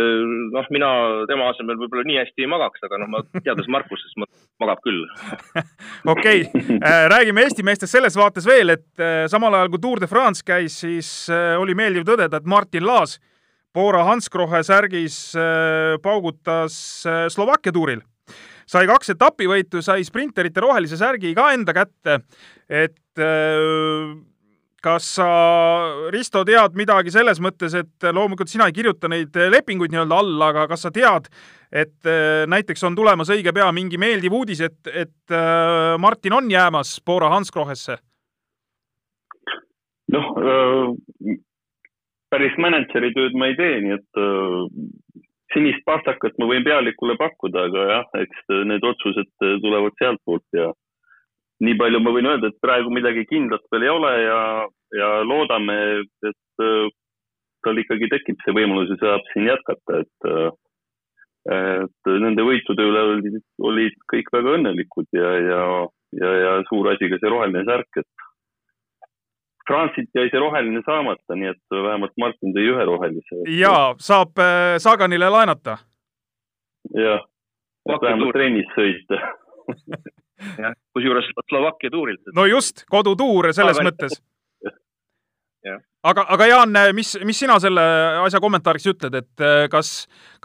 noh, 0.57 0.67
mina 0.75 0.89
tema 1.31 1.47
asemel 1.53 1.79
võib-olla 1.79 2.03
nii 2.09 2.19
hästi 2.19 2.43
ei 2.43 2.49
magaks, 2.51 2.83
aga 2.83 2.99
noh, 2.99 3.13
ma 3.13 3.21
teades 3.37 3.71
Markust, 3.71 4.09
siis 4.09 4.43
magab 4.59 4.83
küll. 4.83 5.05
okei, 6.15 6.43
räägime 7.15 7.47
Eesti 7.47 7.63
meestest 7.63 7.95
selles 7.95 8.19
vaates 8.19 8.51
veel, 8.51 8.75
et 8.75 9.07
samal 9.31 9.55
ajal 9.55 9.71
kui 9.71 9.85
Tour 9.87 10.03
de 10.03 10.11
France 10.11 10.43
käis, 10.43 10.81
siis 10.83 11.13
oli 11.31 11.79
meeldiv 11.79 12.03
tõdeda, 12.11 12.43
et 12.43 12.51
Martin 12.51 12.83
Laas 12.91 13.21
Bora 13.75 14.05
Hanskrohe 14.07 14.61
särgis 14.63 15.35
äh, 15.35 15.97
paugutas 16.03 16.77
äh, 17.07 17.27
Slovakkia 17.29 17.73
tuuril. 17.75 18.05
sai 18.67 18.87
kaks 18.89 19.11
etapivõitu, 19.13 19.83
sai 19.85 20.07
sprinterite 20.07 20.63
rohelise 20.63 20.97
särgi 20.97 21.35
ka 21.37 21.51
enda 21.53 21.75
kätte. 21.77 22.21
et 22.69 23.19
äh, 23.19 24.15
kas 24.85 25.09
sa, 25.17 25.27
Risto, 26.13 26.45
tead 26.45 26.77
midagi 26.77 27.11
selles 27.11 27.41
mõttes, 27.41 27.75
et 27.75 28.05
loomulikult 28.13 28.53
sina 28.53 28.69
ei 28.69 28.77
kirjuta 28.77 29.09
neid 29.09 29.35
lepinguid 29.51 29.91
nii-öelda 29.91 30.19
alla, 30.21 30.49
aga 30.53 30.67
kas 30.69 30.85
sa 30.85 30.91
tead, 30.93 31.31
et 31.73 32.11
näiteks 32.53 32.85
on 32.85 32.95
tulemas 32.95 33.33
õige 33.33 33.55
pea 33.57 33.71
mingi 33.73 33.97
meeldiv 33.97 34.37
uudis, 34.37 34.61
et, 34.61 34.77
et 34.93 35.37
Martin 35.99 36.37
on 36.37 36.51
jäämas 36.53 36.99
Bora 37.01 37.33
Hanskrohesse? 37.33 37.97
noh, 40.13 40.29
päris 42.35 42.57
mänedžeri 42.59 43.13
tööd 43.15 43.37
ma 43.39 43.51
ei 43.51 43.59
tee, 43.59 43.77
nii 43.85 43.95
et 43.95 44.21
äh, 44.21 45.23
sinist 45.55 45.85
pastakat 45.87 46.35
ma 46.41 46.49
võin 46.51 46.67
pealikule 46.67 47.15
pakkuda, 47.21 47.69
aga 47.69 47.85
jah, 47.93 48.09
eks 48.25 48.49
need 48.67 48.85
otsused 48.85 49.31
tulevad 49.63 49.95
sealtpoolt 50.01 50.59
ja 50.59 50.73
nii 51.65 51.79
palju 51.79 52.01
ma 52.03 52.13
võin 52.17 52.29
öelda, 52.33 52.51
et 52.51 52.61
praegu 52.65 52.91
midagi 52.91 53.25
kindlat 53.31 53.63
veel 53.71 53.87
ei 53.87 53.93
ole 53.93 54.13
ja, 54.25 54.43
ja 54.99 55.11
loodame, 55.27 55.79
et 56.27 56.65
äh, 56.67 56.93
tal 57.65 57.81
ikkagi 57.81 58.11
tekib 58.13 58.43
see 58.45 58.57
võimalus 58.57 58.93
ja 58.93 59.01
saab 59.01 59.33
siin 59.33 59.49
jätkata, 59.53 60.03
et 60.05 60.31
äh, 60.31 60.53
et 61.45 62.09
nende 62.09 62.41
võitude 62.41 62.85
üle 62.89 63.01
olid, 63.05 63.35
olid 63.69 63.97
kõik 64.09 64.31
väga 64.33 64.55
õnnelikud 64.57 65.11
ja, 65.13 65.33
ja, 65.45 65.65
ja, 66.17 66.31
ja 66.41 66.53
suur 66.71 66.89
asi 66.89 67.11
ka 67.13 67.19
see 67.21 67.33
roheline 67.33 67.67
särk, 67.69 68.01
et 68.01 68.24
Transit 69.69 70.11
jäi 70.13 70.29
see 70.29 70.41
roheline 70.41 70.83
saamata, 70.85 71.37
nii 71.39 71.49
et 71.55 71.77
vähemalt 71.87 72.13
Martin 72.21 72.53
tõi 72.53 72.67
ühe 72.73 72.85
rohelise. 72.89 73.45
jaa, 73.57 73.95
saab 74.01 74.41
äh, 74.43 74.77
Saganile 74.83 75.31
laenata. 75.33 75.79
jah, 76.93 77.25
vähemalt 77.89 78.37
trennis 78.37 78.69
sõita 78.77 79.21
jah, 80.63 80.77
kusjuures 80.93 81.31
Slovakkia 81.49 81.91
tuurilt. 81.91 82.33
no 82.37 82.45
just, 82.51 82.85
kodutuur 82.91 83.53
selles 83.57 83.81
Aga 83.81 83.89
mõttes. 83.89 84.19
aga, 86.11 86.27
aga 86.37 86.49
Jaan, 86.51 86.77
mis, 86.97 87.15
mis 87.25 87.41
sina 87.41 87.57
selle 87.63 87.85
asja 88.21 88.41
kommentaariks 88.45 88.91
ütled, 88.93 89.17
et 89.23 89.45
äh, 89.45 89.63
kas, 89.73 89.95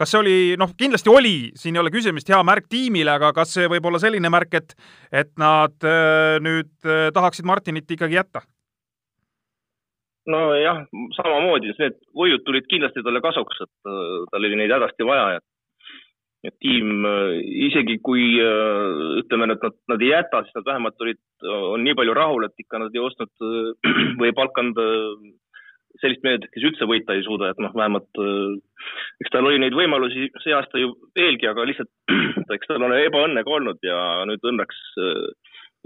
kas 0.00 0.14
see 0.14 0.22
oli, 0.22 0.38
noh, 0.60 0.72
kindlasti 0.80 1.12
oli, 1.12 1.34
siin 1.60 1.76
ei 1.76 1.82
ole 1.82 1.92
küsimust, 1.92 2.32
hea 2.32 2.40
märk 2.46 2.70
tiimile, 2.72 3.18
aga 3.18 3.34
kas 3.36 3.52
see 3.58 3.68
võib 3.68 3.90
olla 3.90 4.00
selline 4.00 4.32
märk, 4.32 4.56
et, 4.62 4.72
et 5.12 5.34
nad 5.40 5.76
äh, 5.84 6.38
nüüd 6.40 6.72
tahaksid 7.12 7.44
Martinit 7.44 7.98
ikkagi 7.98 8.16
jätta? 8.16 8.46
Nojah, 10.28 10.84
samamoodi, 11.16 11.72
need 11.78 11.96
võidud 12.16 12.44
tulid 12.44 12.68
kindlasti 12.70 13.04
talle 13.04 13.22
kasuks, 13.24 13.62
et 13.64 13.88
äh, 13.88 14.28
tal 14.32 14.44
oli 14.44 14.58
neid 14.60 14.74
hädasti 14.74 15.06
vaja 15.08 15.36
ja 15.36 15.42
et 16.48 16.54
tiim 16.64 17.04
äh, 17.04 17.34
isegi 17.68 17.98
kui 18.04 18.36
äh, 18.40 19.20
ütleme, 19.20 19.50
et 19.52 19.64
nad, 19.66 19.76
nad 19.92 20.04
ei 20.04 20.12
jäta, 20.12 20.42
siis 20.44 20.56
nad 20.56 20.68
vähemalt 20.72 21.04
olid, 21.04 21.20
on 21.50 21.84
nii 21.84 21.96
palju 21.96 22.16
rahul, 22.16 22.46
et 22.46 22.64
ikka 22.64 22.80
nad 22.82 22.96
ei 22.96 23.04
ostnud 23.04 23.32
või 24.20 24.32
palkanud 24.36 24.80
sellist 26.00 26.22
meedet, 26.24 26.48
kes 26.54 26.64
üldse 26.64 26.86
võita 26.88 27.16
ei 27.16 27.24
suuda, 27.26 27.50
et 27.50 27.60
noh, 27.60 27.72
vähemalt 27.76 28.20
eks 29.20 29.32
tal 29.34 29.48
oli 29.48 29.58
neid 29.60 29.74
võimalusi 29.76 30.30
see 30.40 30.54
aasta 30.56 30.80
ju 30.80 30.94
veelgi, 31.18 31.48
aga 31.50 31.66
lihtsalt 31.68 31.90
eks 32.56 32.70
tal 32.70 32.86
on 32.86 32.96
ebaõnne 32.96 33.44
ka 33.44 33.56
olnud 33.56 33.84
ja 33.84 33.98
nüüd 34.28 34.44
õnneks 34.52 34.80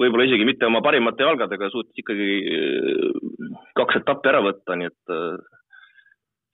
võib-olla 0.01 0.27
isegi 0.29 0.47
mitte 0.47 0.67
oma 0.67 0.83
parimate 0.85 1.27
jalgadega 1.27 1.71
suutis 1.73 2.03
ikkagi 2.03 2.31
äh, 2.51 3.59
kaks 3.79 4.01
etappi 4.03 4.31
ära 4.31 4.43
võtta, 4.45 4.79
nii 4.79 4.91
et 4.91 5.15
äh, 5.15 5.37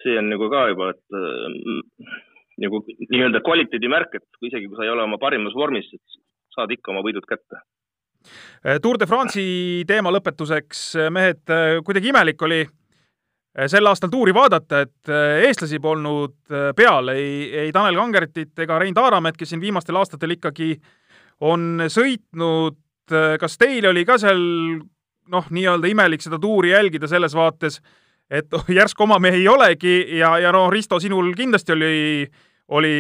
see 0.05 0.16
on 0.20 0.31
nagu 0.33 0.50
ka 0.53 0.66
juba, 0.72 0.90
et 0.94 1.20
äh, 1.20 2.16
nagu 2.61 2.83
nii-öelda 2.85 3.42
kvaliteedimärk, 3.44 4.18
et 4.18 4.48
isegi 4.50 4.68
kui 4.68 4.76
sa 4.76 4.85
ei 4.87 4.92
ole 4.92 5.07
oma 5.07 5.20
parimas 5.20 5.57
vormis, 5.57 5.88
saad 6.53 6.72
ikka 6.74 6.92
oma 6.92 7.05
võidud 7.07 7.24
kätte. 7.29 7.62
Tour 8.85 8.98
de 9.00 9.07
France'i 9.09 9.87
teema 9.88 10.11
lõpetuseks, 10.12 10.83
mehed, 11.09 11.40
kuidagi 11.87 12.11
imelik 12.11 12.42
oli 12.44 12.59
sel 13.72 13.88
aastal 13.88 14.11
tuuri 14.12 14.35
vaadata, 14.37 14.83
et 14.85 15.12
eestlasi 15.46 15.81
polnud 15.81 16.37
peal, 16.76 17.09
ei, 17.14 17.46
ei 17.62 17.72
Tanel 17.72 17.96
Kangertit 17.96 18.61
ega 18.61 18.76
Rein 18.83 18.92
Taaramet, 18.92 19.40
kes 19.40 19.55
siin 19.55 19.64
viimastel 19.64 19.96
aastatel 19.96 20.37
ikkagi 20.37 20.74
on 21.48 21.87
sõitnud 21.88 22.76
et 23.11 23.16
äh, 23.16 23.38
kas 23.40 23.59
teil 23.59 23.87
oli 23.90 24.05
ka 24.07 24.18
seal 24.18 24.40
noh, 25.31 25.49
nii-öelda 25.51 25.90
imelik 25.90 26.23
seda 26.23 26.38
tuuri 26.42 26.70
jälgida 26.70 27.09
selles 27.11 27.35
vaates, 27.35 27.81
et 28.31 28.53
oh, 28.55 28.64
järsku 28.68 29.05
oma 29.07 29.18
mehi 29.18 29.42
ei 29.42 29.49
olegi 29.49 30.18
ja, 30.18 30.37
ja 30.38 30.53
noh, 30.53 30.70
Risto, 30.70 31.01
sinul 31.01 31.33
kindlasti 31.38 31.73
oli, 31.73 32.27
oli 32.68 32.94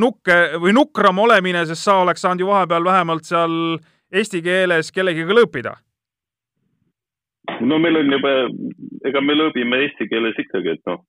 nukke 0.00 0.60
või 0.60 0.74
nukram 0.76 1.18
olemine, 1.24 1.64
sest 1.66 1.84
sa 1.84 1.98
oleks 2.02 2.24
saanud 2.24 2.44
ju 2.44 2.52
vahepeal 2.52 2.84
vähemalt 2.84 3.28
seal 3.28 3.56
eesti 4.12 4.42
keeles 4.42 4.92
kellegiga 4.92 5.36
lõõpida. 5.36 5.74
no 7.60 7.78
meil 7.78 7.96
on 8.00 8.12
juba, 8.12 8.32
ega 9.04 9.20
me 9.20 9.36
lõõbime 9.36 9.82
eesti 9.84 10.08
keeles 10.08 10.38
ikkagi, 10.40 10.76
et 10.76 10.90
noh, 10.90 11.04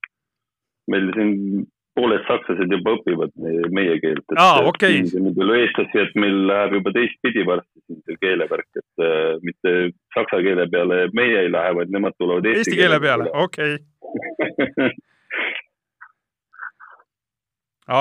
meil 0.91 1.11
siin 1.15 1.65
pooled 1.95 2.23
sakslased 2.27 2.73
juba 2.75 2.95
õpivad 2.97 3.31
meie, 3.41 3.69
meie 3.75 3.95
keelt. 4.03 4.35
aa, 4.35 4.59
okei. 4.69 5.01
nii 5.07 5.33
palju 5.37 5.57
eestlasi, 5.61 6.01
et 6.03 6.13
meil 6.19 6.37
läheb 6.49 6.77
juba 6.79 6.93
teistpidi 6.95 7.45
varsti 7.47 7.83
siin 7.85 8.01
see 8.03 8.21
keelevärk, 8.21 8.69
et 8.81 9.05
äh, 9.05 9.33
mitte 9.45 9.75
saksa 10.15 10.41
keele 10.45 10.67
peale 10.71 10.97
meie 11.17 11.45
ei 11.45 11.51
lähe, 11.51 11.71
vaid 11.79 11.93
nemad 11.95 12.17
tulevad 12.19 12.47
eesti, 12.51 12.65
eesti 12.65 12.81
keele 12.81 13.01
peale, 13.03 13.29
okei 13.45 13.77
okay. 13.79 14.95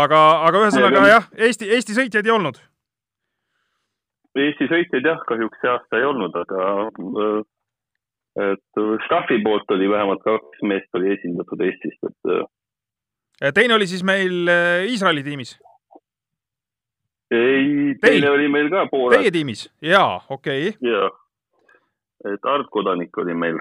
aga, 0.03 0.21
aga 0.49 0.65
ühesõnaga 0.65 1.09
jah, 1.11 1.25
Eesti, 1.49 1.71
Eesti 1.77 1.99
sõitjaid 1.99 2.29
ei 2.29 2.35
olnud? 2.35 2.57
Eesti 4.35 4.67
sõitjaid 4.71 5.07
jah, 5.07 5.21
kahjuks 5.29 5.61
see 5.63 5.71
aasta 5.71 6.01
ei 6.01 6.09
olnud, 6.09 6.35
aga 6.43 6.61
äh, 7.23 7.41
et 8.51 8.83
staffi 9.07 9.39
poolt 9.47 9.69
oli 9.71 9.87
vähemalt 9.91 10.23
kaks 10.27 10.67
meest 10.67 10.99
oli 10.99 11.15
esindatud 11.15 11.63
Eestist, 11.63 12.01
et 12.03 12.35
äh, 12.35 12.43
teine 13.55 13.75
oli 13.75 13.87
siis 13.87 14.05
meil 14.05 14.49
äh, 14.49 14.87
Iisraeli 14.91 15.23
tiimis? 15.23 15.59
ei, 17.31 17.95
teine 18.01 18.31
oli 18.31 18.49
meil 18.49 18.71
ka 18.71 18.87
Poolas. 18.91 19.19
Teie 19.19 19.31
tiimis? 19.35 19.67
jaa, 19.83 20.21
okei 20.29 20.69
okay.. 20.69 20.91
jaa, 20.91 21.11
et 22.33 22.51
Art 22.51 22.71
Kodanik 22.71 23.19
oli 23.19 23.35
meil, 23.35 23.59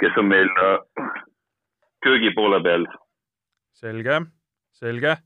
kes 0.00 0.20
on 0.20 0.28
meil 0.28 0.50
äh, 0.66 1.10
köögi 2.04 2.34
poole 2.36 2.60
peal. 2.62 2.86
selge, 3.80 4.20
selge. 4.76 5.16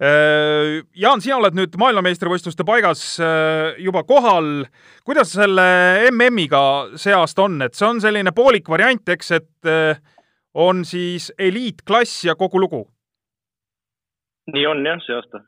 Äh, 0.00 0.78
Jaan, 0.96 1.20
sina 1.20 1.36
oled 1.40 1.58
nüüd 1.58 1.74
maailmameistrivõistluste 1.82 2.64
paigas 2.64 3.02
juba 3.82 4.04
kohal. 4.08 4.64
kuidas 5.04 5.34
selle 5.34 5.66
MM-iga 6.12 6.62
see 6.96 7.12
aasta 7.16 7.48
on, 7.48 7.60
et 7.66 7.74
see 7.74 7.88
on 7.88 8.00
selline 8.00 8.32
poolik 8.36 8.70
variant, 8.70 9.08
eks, 9.18 9.34
et 9.36 9.70
on 10.54 10.84
siis 10.84 11.30
eliitklass 11.38 12.24
ja 12.24 12.34
kogu 12.34 12.60
lugu. 12.60 12.88
nii 14.52 14.66
on 14.66 14.86
jah, 14.86 14.98
see 15.04 15.14
aasta. 15.14 15.42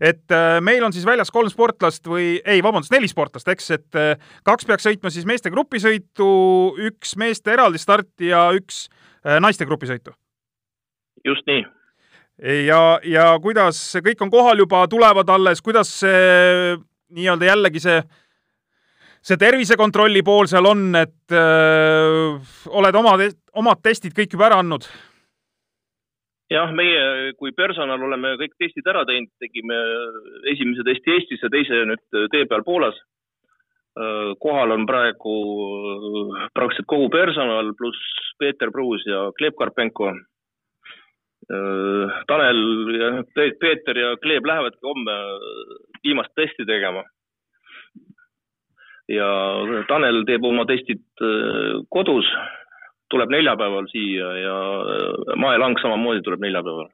et 0.00 0.32
äh, 0.32 0.58
meil 0.60 0.84
on 0.84 0.92
siis 0.92 1.06
väljas 1.06 1.30
kolm 1.30 1.50
sportlast 1.52 2.06
või 2.08 2.40
ei, 2.44 2.62
vabandust, 2.62 2.92
neli 2.94 3.08
sportlast, 3.08 3.48
eks, 3.48 3.70
et 3.70 3.98
äh, 3.98 4.30
kaks 4.44 4.66
peaks 4.66 4.86
sõitma 4.88 5.12
siis 5.14 5.26
meeste 5.28 5.50
grupisõitu, 5.50 6.28
üks 6.88 7.16
meeste 7.16 7.52
eraldi 7.52 7.78
starti 7.78 8.32
ja 8.32 8.48
üks 8.56 8.86
äh, 9.26 9.38
naiste 9.40 9.66
grupisõitu. 9.66 10.14
just 11.24 11.46
nii. 11.46 11.64
ja, 12.66 12.98
ja 13.04 13.30
kuidas 13.42 13.80
kõik 14.02 14.22
on 14.22 14.30
kohal 14.30 14.58
juba, 14.58 14.86
tulevad 14.88 15.28
alles, 15.30 15.62
kuidas 15.62 15.92
see 16.00 16.76
nii-öelda 17.14 17.52
jällegi 17.52 17.80
see 17.80 18.00
see 19.26 19.40
tervisekontrolli 19.40 20.22
pool 20.26 20.46
seal 20.50 20.68
on, 20.70 20.86
et 20.98 21.34
öö, 21.34 22.36
oled 22.78 22.98
oma, 23.00 23.16
omad 23.58 23.82
testid 23.82 24.14
kõik 24.14 24.36
juba 24.36 24.50
ära 24.50 24.60
andnud? 24.62 24.86
jah, 26.52 26.70
meie 26.70 27.32
kui 27.40 27.50
personal 27.56 28.02
oleme 28.06 28.36
kõik 28.38 28.54
testid 28.60 28.86
ära 28.86 29.02
teinud, 29.08 29.32
tegime 29.42 29.76
esimese 30.52 30.84
testi 30.86 31.16
Eestis 31.16 31.42
ja 31.42 31.50
teise 31.50 31.82
nüüd 31.90 32.18
tee 32.30 32.46
peal 32.46 32.62
Poolas. 32.66 32.98
kohal 34.44 34.70
on 34.74 34.84
praegu 34.86 35.34
praktiliselt 36.54 36.86
kogu 36.86 37.08
personal 37.10 37.72
pluss 37.78 37.98
Peeter 38.38 38.70
Pruus 38.70 39.06
ja 39.08 39.30
Gleb 39.38 39.56
Karpenko. 39.56 40.12
Tanel 42.28 42.60
Peeter 43.34 43.98
ja 43.98 44.14
Gleb 44.22 44.46
lähevadki 44.46 44.84
homme 44.86 45.16
viimast 46.04 46.34
testi 46.36 46.66
tegema 46.68 47.02
ja 49.12 49.30
Tanel 49.88 50.24
teeb 50.26 50.44
oma 50.44 50.66
testid 50.68 51.02
äh, 51.22 51.80
kodus, 51.92 52.28
tuleb 53.12 53.30
neljapäeval 53.30 53.88
siia 53.92 54.30
ja 54.40 54.56
äh, 54.82 55.34
Mae 55.38 55.58
Lang 55.62 55.78
samamoodi 55.82 56.24
tuleb 56.26 56.42
neljapäeval. 56.42 56.88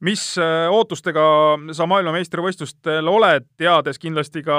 mis 0.00 0.22
äh, 0.38 0.66
ootustega 0.70 1.26
sa 1.72 1.86
maailmameistrivõistlustel 1.86 3.08
oled, 3.08 3.46
teades 3.56 3.98
kindlasti 3.98 4.42
ka 4.44 4.58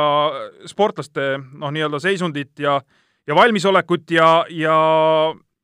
sportlaste 0.66 1.36
noh, 1.38 1.72
nii-öelda 1.72 2.00
seisundit 2.02 2.60
ja, 2.60 2.80
ja 3.28 3.36
valmisolekut 3.36 4.12
ja, 4.12 4.46
ja 4.50 4.78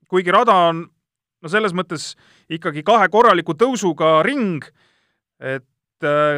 kuigi 0.09 0.31
rada 0.31 0.55
on 0.69 0.85
no 1.43 1.49
selles 1.51 1.73
mõttes 1.73 2.13
ikkagi 2.51 2.83
kahe 2.85 3.09
korraliku 3.09 3.55
tõusuga 3.57 4.21
ring, 4.25 4.63
et 5.39 5.65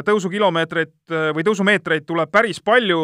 tõusukilomeetreid 0.05 0.93
äh, 1.11 1.29
või 1.35 1.45
tõusumeetreid 1.47 2.05
tuleb 2.07 2.31
päris 2.31 2.61
palju 2.63 2.99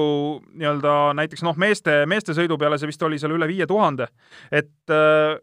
nii-öelda 0.54 0.96
näiteks 1.18 1.46
noh, 1.48 1.58
meeste, 1.58 2.04
meeste 2.10 2.36
sõidu 2.38 2.58
peale 2.62 2.80
see 2.80 2.92
vist 2.92 3.04
oli 3.08 3.20
seal 3.22 3.36
üle 3.38 3.48
viie 3.50 3.68
tuhande. 3.68 4.08
et, 4.52 4.74
äh, 4.90 5.36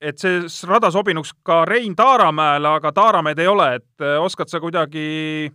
et 0.00 0.18
see 0.18 0.40
rada 0.68 0.90
sobinuks 0.90 1.34
ka 1.42 1.64
Rein 1.68 1.96
Taaramäele, 1.96 2.68
aga 2.80 2.92
Taaramäed 2.92 3.38
ei 3.38 3.50
ole, 3.50 3.74
et 3.74 4.06
oskad 4.20 4.48
sa 4.48 4.60
kuidagi 4.60 5.50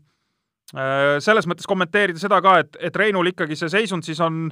selles 1.20 1.46
mõttes 1.48 1.68
kommenteerida 1.70 2.20
seda 2.20 2.40
ka, 2.42 2.60
et, 2.60 2.78
et 2.82 2.96
Reinul 2.96 3.30
ikkagi 3.30 3.56
see 3.56 3.70
seisund 3.70 4.04
siis 4.04 4.20
on, 4.22 4.50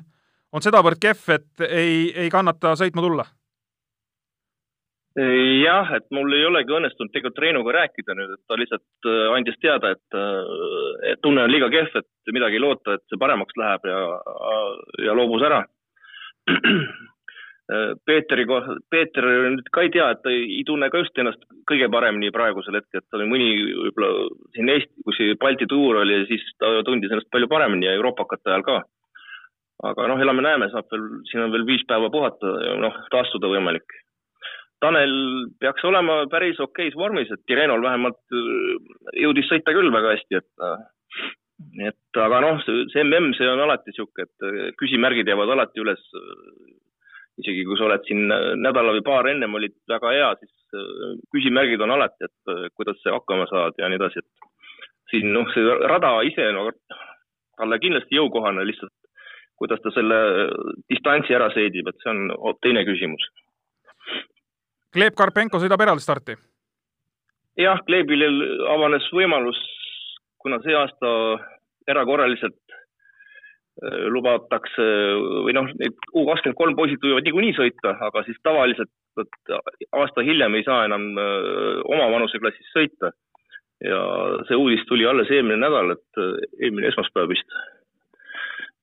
on 0.53 0.61
sedavõrd 0.61 1.01
kehv, 1.01 1.23
et 1.35 1.63
ei, 1.67 2.09
ei 2.25 2.29
kannata 2.33 2.75
sõitma 2.79 3.01
tulla 3.01 3.25
jah, 5.15 5.91
et 5.93 6.05
mul 6.09 6.33
ei 6.33 6.45
olegi 6.47 6.73
õnnestunud 6.73 7.11
tegelikult 7.13 7.41
Reinuga 7.43 7.75
rääkida 7.75 8.15
nüüd, 8.17 8.33
et 8.33 8.41
ta 8.49 8.57
lihtsalt 8.57 9.09
äh, 9.09 9.35
andis 9.35 9.59
teada, 9.61 9.93
et, 9.93 10.17
äh, 10.17 11.11
et 11.11 11.21
tunne 11.21 11.43
on 11.45 11.53
liiga 11.53 11.69
kehv, 11.69 11.93
et 11.99 12.33
midagi 12.33 12.57
ei 12.57 12.63
loota, 12.63 12.97
et 12.97 13.03
see 13.11 13.21
paremaks 13.21 13.57
läheb 13.61 13.85
ja, 13.91 13.99
ja 15.05 15.17
loobus 15.17 15.45
ära. 15.45 15.63
Peeteri 18.05 18.43
Peeter 18.91 19.25
nüüd 19.53 19.69
ka 19.71 19.85
ei 19.85 19.91
tea, 19.93 20.09
et 20.11 20.19
ta 20.21 20.31
ei, 20.33 20.41
ei 20.57 20.63
tunne 20.67 20.89
ka 20.91 20.99
just 20.99 21.17
ennast 21.21 21.45
kõige 21.69 21.87
paremini 21.93 22.31
praegusel 22.35 22.75
hetkel, 22.75 22.99
et 22.99 23.07
ta 23.07 23.15
oli 23.17 23.29
mõni 23.29 23.47
võib-olla 23.69 24.25
siin 24.57 24.71
Eesti, 24.73 25.05
kui 25.05 25.15
see 25.15 25.37
Balti 25.39 25.69
tuur 25.71 26.01
oli, 26.01 26.25
siis 26.27 26.43
ta 26.59 26.81
tundis 26.83 27.13
ennast 27.13 27.29
palju 27.31 27.47
paremini 27.53 27.87
ja 27.87 27.95
euroopakate 27.95 28.51
ajal 28.51 28.65
ka. 28.67 28.81
aga 29.93 30.09
noh, 30.11 30.25
elame-näeme, 30.25 30.67
saab 30.73 30.91
veel, 30.91 31.07
siin 31.29 31.45
on 31.45 31.55
veel 31.55 31.65
viis 31.69 31.85
päeva 31.87 32.11
puhata 32.11 32.51
noh, 32.83 32.99
taastuda 33.15 33.53
võimalik 33.55 33.95
Tanel 34.83 35.13
peaks 35.63 35.85
olema 35.87 36.23
päris 36.31 36.59
okeis 36.59 36.95
vormis, 36.99 37.29
et 37.31 37.43
Tirenol 37.47 37.83
vähemalt 37.85 38.35
äh, 38.35 38.73
jõudis 39.23 39.47
sõita 39.47 39.71
küll 39.75 39.91
väga 39.93 40.15
hästi, 40.17 40.41
et 40.41 40.65
äh, 40.67 40.81
et 41.87 42.19
aga 42.19 42.41
noh, 42.43 42.57
see 42.65 43.03
mm, 43.05 43.29
see 43.37 43.47
on 43.47 43.61
alati 43.63 43.93
niisugune, 43.93 44.25
et 44.27 44.47
äh, 44.49 44.73
küsimärgid 44.81 45.29
jäävad 45.31 45.53
alati 45.55 45.83
üles. 45.85 46.01
isegi 47.41 47.63
kui 47.65 47.77
sa 47.79 47.87
oled 47.87 48.03
siin 48.05 48.27
nädala 48.61 48.91
või 48.93 49.01
paar 49.05 49.25
ennem 49.25 49.55
olid 49.57 49.73
väga 49.89 50.11
hea, 50.13 50.27
siis 50.37 50.75
küsimärgid 51.33 51.81
on 51.81 51.95
alati, 51.95 52.27
et 52.27 52.73
kuidas 52.77 52.99
sa 53.01 53.15
hakkama 53.15 53.47
saad 53.49 53.79
ja 53.81 53.89
nii 53.89 53.97
edasi, 53.97 54.21
et 54.21 55.09
siin 55.09 55.31
noh, 55.33 55.47
see 55.53 55.79
rada 55.89 56.11
ise 56.27 56.45
no 56.53 56.67
talle 57.57 57.79
kindlasti 57.81 58.19
jõukohane, 58.19 58.67
lihtsalt 58.69 58.93
kuidas 59.57 59.81
ta 59.81 59.89
selle 59.95 60.19
distantsi 60.91 61.33
ära 61.33 61.49
seedib, 61.55 61.89
et 61.89 62.05
see 62.05 62.13
on 62.13 62.61
teine 62.61 62.85
küsimus 62.85 63.25
Gleb 64.93 65.15
Karpenko 65.17 65.61
sõidab 65.61 65.81
eraldi 65.81 66.05
starti? 66.05 66.37
jah, 67.59 67.79
Glebil 67.87 68.23
avanes 68.73 69.05
võimalus, 69.13 69.59
kuna 70.41 70.59
see 70.63 70.75
aasta 70.77 71.11
erakorraliselt 71.89 72.57
äh, 72.73 74.07
lubatakse 74.13 74.87
või 75.45 75.55
noh, 75.57 75.69
need 75.79 75.97
U 76.13 76.25
kakskümmend 76.29 76.59
kolm 76.59 76.77
poisid 76.79 77.03
võivad 77.03 77.27
niikuinii 77.27 77.55
sõita, 77.57 77.97
aga 78.07 78.23
siis 78.27 78.39
tavaliselt 78.45 78.91
aasta 79.93 80.23
hiljem 80.25 80.55
ei 80.57 80.65
saa 80.65 80.85
enam 80.87 81.11
äh, 81.17 81.83
oma 81.85 82.09
vanuseklassis 82.15 82.73
sõita. 82.75 83.13
ja 83.83 83.99
see 84.47 84.55
uudis 84.55 84.85
tuli 84.87 85.05
alles 85.05 85.31
eelmine 85.31 85.59
nädal, 85.59 85.91
et 85.97 86.21
äh, 86.21 86.35
eelmine 86.61 86.87
esmaspäev 86.89 87.29
vist 87.33 87.57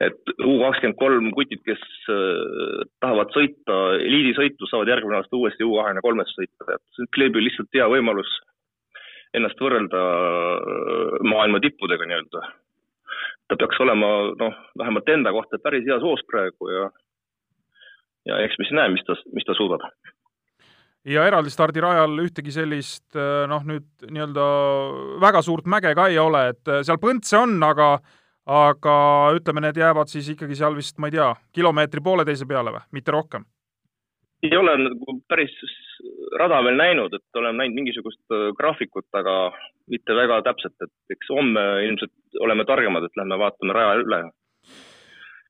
et 0.04 0.32
U 0.40 0.54
kakskümmend 0.62 0.96
kolm 1.00 1.28
kutid, 1.36 1.60
kes 1.66 1.82
äh, 2.12 2.84
tahavad 3.04 3.32
sõita 3.36 3.78
eliidisõitu, 4.00 4.68
saavad 4.70 4.88
järgmine 4.94 5.20
aasta 5.20 5.36
uuesti 5.36 5.66
U 5.66 5.76
kahekümne 5.76 6.04
kolmes 6.04 6.32
sõita, 6.36 6.68
et 6.72 6.82
see 6.96 7.04
on 7.04 7.10
Kleebil 7.16 7.44
lihtsalt 7.46 7.76
hea 7.76 7.88
võimalus 7.92 8.30
ennast 9.36 9.60
võrrelda 9.60 10.00
äh, 10.00 11.18
maailma 11.28 11.60
tippudega 11.62 12.08
nii-öelda. 12.08 12.46
ta 13.50 13.58
peaks 13.58 13.80
olema 13.82 14.08
noh, 14.40 14.56
vähemalt 14.78 15.08
enda 15.10 15.32
kohta 15.34 15.58
päris 15.58 15.84
heas 15.86 16.02
hoos 16.02 16.22
praegu 16.30 16.70
ja, 16.70 16.86
ja 18.30 18.38
eks 18.46 18.56
me 18.58 18.66
siis 18.66 18.78
näeme, 18.78 18.96
mis 18.96 19.04
ta, 19.04 19.18
mis 19.34 19.44
ta 19.46 19.56
suudab 19.58 19.84
ja 21.04 21.26
eraldi 21.28 21.52
stardirajal 21.52 22.16
ühtegi 22.24 22.54
sellist 22.56 23.20
äh, 23.20 23.44
noh, 23.52 23.68
nüüd 23.68 24.08
nii-öelda 24.08 24.48
väga 25.20 25.44
suurt 25.44 25.68
mäge 25.68 25.92
ka 25.98 26.08
ei 26.08 26.18
ole, 26.18 26.46
et 26.54 26.72
seal 26.88 27.00
põntse 27.02 27.36
on, 27.36 27.58
aga 27.68 27.98
aga 28.50 28.94
ütleme, 29.36 29.62
need 29.62 29.78
jäävad 29.78 30.10
siis 30.10 30.28
ikkagi 30.32 30.58
seal 30.58 30.74
vist, 30.74 30.98
ma 30.98 31.10
ei 31.10 31.14
tea, 31.14 31.30
kilomeetri 31.54 32.02
pooleteise 32.02 32.48
peale 32.50 32.74
või, 32.74 32.86
mitte 32.98 33.14
rohkem? 33.14 33.46
ei 34.42 34.56
ole 34.56 34.72
nagu 34.80 35.14
päris 35.28 35.52
rada 36.40 36.62
veel 36.64 36.78
näinud, 36.78 37.12
et 37.12 37.38
oleme 37.38 37.58
näinud 37.58 37.76
mingisugust 37.76 38.20
äh, 38.32 38.48
graafikut, 38.56 39.06
aga 39.16 39.34
mitte 39.92 40.16
väga 40.16 40.40
täpselt, 40.46 40.76
et 40.80 41.14
eks 41.14 41.28
homme 41.34 41.64
ilmselt 41.84 42.40
oleme 42.40 42.64
targemad, 42.68 43.04
et 43.04 43.20
lähme 43.20 43.38
vaatame 43.40 43.76
raja 43.76 43.98
üle. 44.00 44.22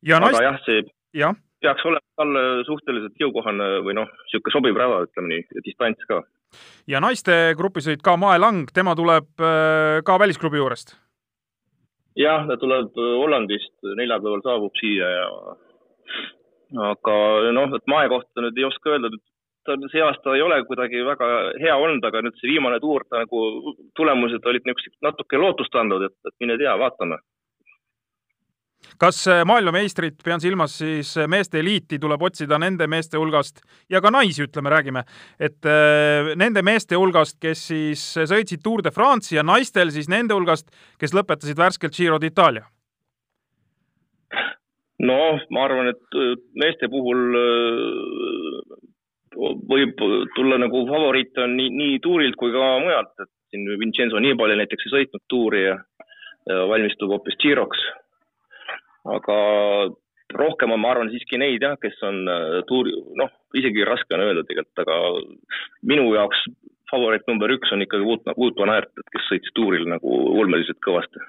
aga 0.08 0.20
naist... 0.24 0.42
jah, 0.42 0.58
see 0.66 0.82
ja. 1.20 1.32
peaks 1.62 1.86
olema 1.86 2.22
talle 2.22 2.44
suhteliselt 2.66 3.22
jõukohane 3.22 3.68
või 3.86 3.96
noh, 4.00 4.10
niisugune 4.24 4.56
sobiv 4.56 4.80
rada, 4.80 5.04
ütleme 5.06 5.34
nii, 5.34 5.46
ja 5.54 5.64
distants 5.68 6.10
ka. 6.10 6.22
ja 6.90 7.04
naiste 7.04 7.38
gruppisõit 7.58 8.02
ka 8.02 8.16
Mae 8.18 8.42
Lang, 8.42 8.74
tema 8.74 8.96
tuleb 8.98 9.30
äh, 9.38 10.00
ka 10.06 10.18
välisklubi 10.18 10.58
juurest? 10.58 10.96
Jah, 12.18 12.46
ta 12.48 12.56
tuleb 12.60 12.96
Hollandist, 12.96 13.74
neljapäeval 13.96 14.42
saabub 14.46 14.78
siia 14.80 15.10
ja 15.14 15.26
aga 16.90 17.16
noh, 17.56 17.74
et 17.76 17.86
Mae 17.90 18.08
kohta 18.10 18.44
nüüd 18.44 18.58
ei 18.58 18.66
oska 18.68 18.94
öelda, 18.94 19.10
ta 19.66 19.76
see 19.92 20.02
aasta 20.04 20.36
ei 20.36 20.44
ole 20.44 20.60
kuidagi 20.68 21.02
väga 21.06 21.28
hea 21.62 21.76
olnud, 21.76 22.04
aga 22.06 22.22
nüüd 22.24 22.38
see 22.38 22.52
viimane 22.52 22.80
tuur, 22.82 23.04
ta 23.08 23.24
nagu 23.24 23.74
tulemused 23.98 24.46
olid 24.46 24.66
niisugused 24.66 25.06
natuke 25.06 25.40
lootust 25.40 25.76
andvad, 25.76 26.08
et, 26.08 26.16
et 26.26 26.36
mine 26.42 26.58
tea, 26.60 26.76
vaatame. 26.80 27.20
Kas 29.00 29.22
äh, 29.28 29.42
maailmameistrit, 29.48 30.18
pean 30.24 30.40
silmas 30.40 30.78
siis 30.78 31.12
äh, 31.18 31.28
meeste 31.30 31.60
eliiti, 31.60 31.98
tuleb 31.98 32.22
otsida 32.22 32.58
nende 32.60 32.86
meeste 32.90 33.18
hulgast 33.20 33.62
ja 33.90 34.00
ka 34.00 34.12
naisi, 34.12 34.44
ütleme, 34.48 34.72
räägime, 34.72 35.04
et 35.40 35.68
äh, 35.68 36.34
nende 36.40 36.62
meeste 36.66 36.98
hulgast, 37.00 37.38
kes 37.40 37.66
siis 37.72 38.04
sõitsid 38.18 38.62
Tour 38.64 38.84
de 38.84 38.92
France'i 38.94 39.38
ja 39.38 39.46
naistel 39.46 39.92
siis 39.94 40.10
nende 40.10 40.36
hulgast, 40.36 40.70
kes 41.00 41.16
lõpetasid 41.16 41.58
värskelt 41.58 41.96
Giro 41.96 42.20
d'Itaalia 42.20 42.66
noh, 45.00 45.40
ma 45.50 45.64
arvan, 45.64 45.88
et 45.88 46.18
meeste 46.60 46.90
puhul 46.92 47.22
võib 49.70 50.02
tulla 50.36 50.58
nagu 50.60 50.82
favoriite 50.88 51.44
on 51.44 51.54
nii, 51.56 51.70
nii 51.72 52.00
tuurilt 52.04 52.36
kui 52.36 52.52
ka 52.52 52.74
mujalt, 52.82 53.14
et 53.22 53.30
siin 53.50 53.66
Vincenzo 53.80 54.20
Nibali 54.20 54.58
näiteks 54.58 54.86
ei 54.86 54.92
sõitnud 54.94 55.24
tuuri 55.32 55.64
ja, 55.64 55.76
ja 56.50 56.66
valmistub 56.70 57.12
hoopis 57.14 57.38
Giroks. 57.42 57.82
Aga 59.08 59.36
rohkem 60.36 60.74
on, 60.74 60.80
ma 60.82 60.92
arvan, 60.94 61.10
siiski 61.10 61.38
neid 61.40 61.62
jah, 61.64 61.76
kes 61.82 61.98
on 62.06 62.22
äh, 62.30 62.60
tuuri, 62.68 62.94
noh, 63.18 63.32
isegi 63.58 63.86
raske 63.86 64.14
on 64.14 64.24
öelda 64.26 64.44
tegelikult, 64.46 64.84
aga 64.84 64.98
minu 65.90 66.10
jaoks 66.14 66.44
favoriit 66.90 67.26
number 67.30 67.52
üks 67.54 67.70
on 67.74 67.82
ikkagi 67.84 68.06
Wout 68.06 68.58
van 68.58 68.72
Aert, 68.74 68.90
et 68.98 69.12
kes 69.14 69.28
sõitis 69.30 69.54
tuuril 69.54 69.86
nagu 69.90 70.16
ulmeliselt 70.40 70.80
kõvasti 70.84 71.22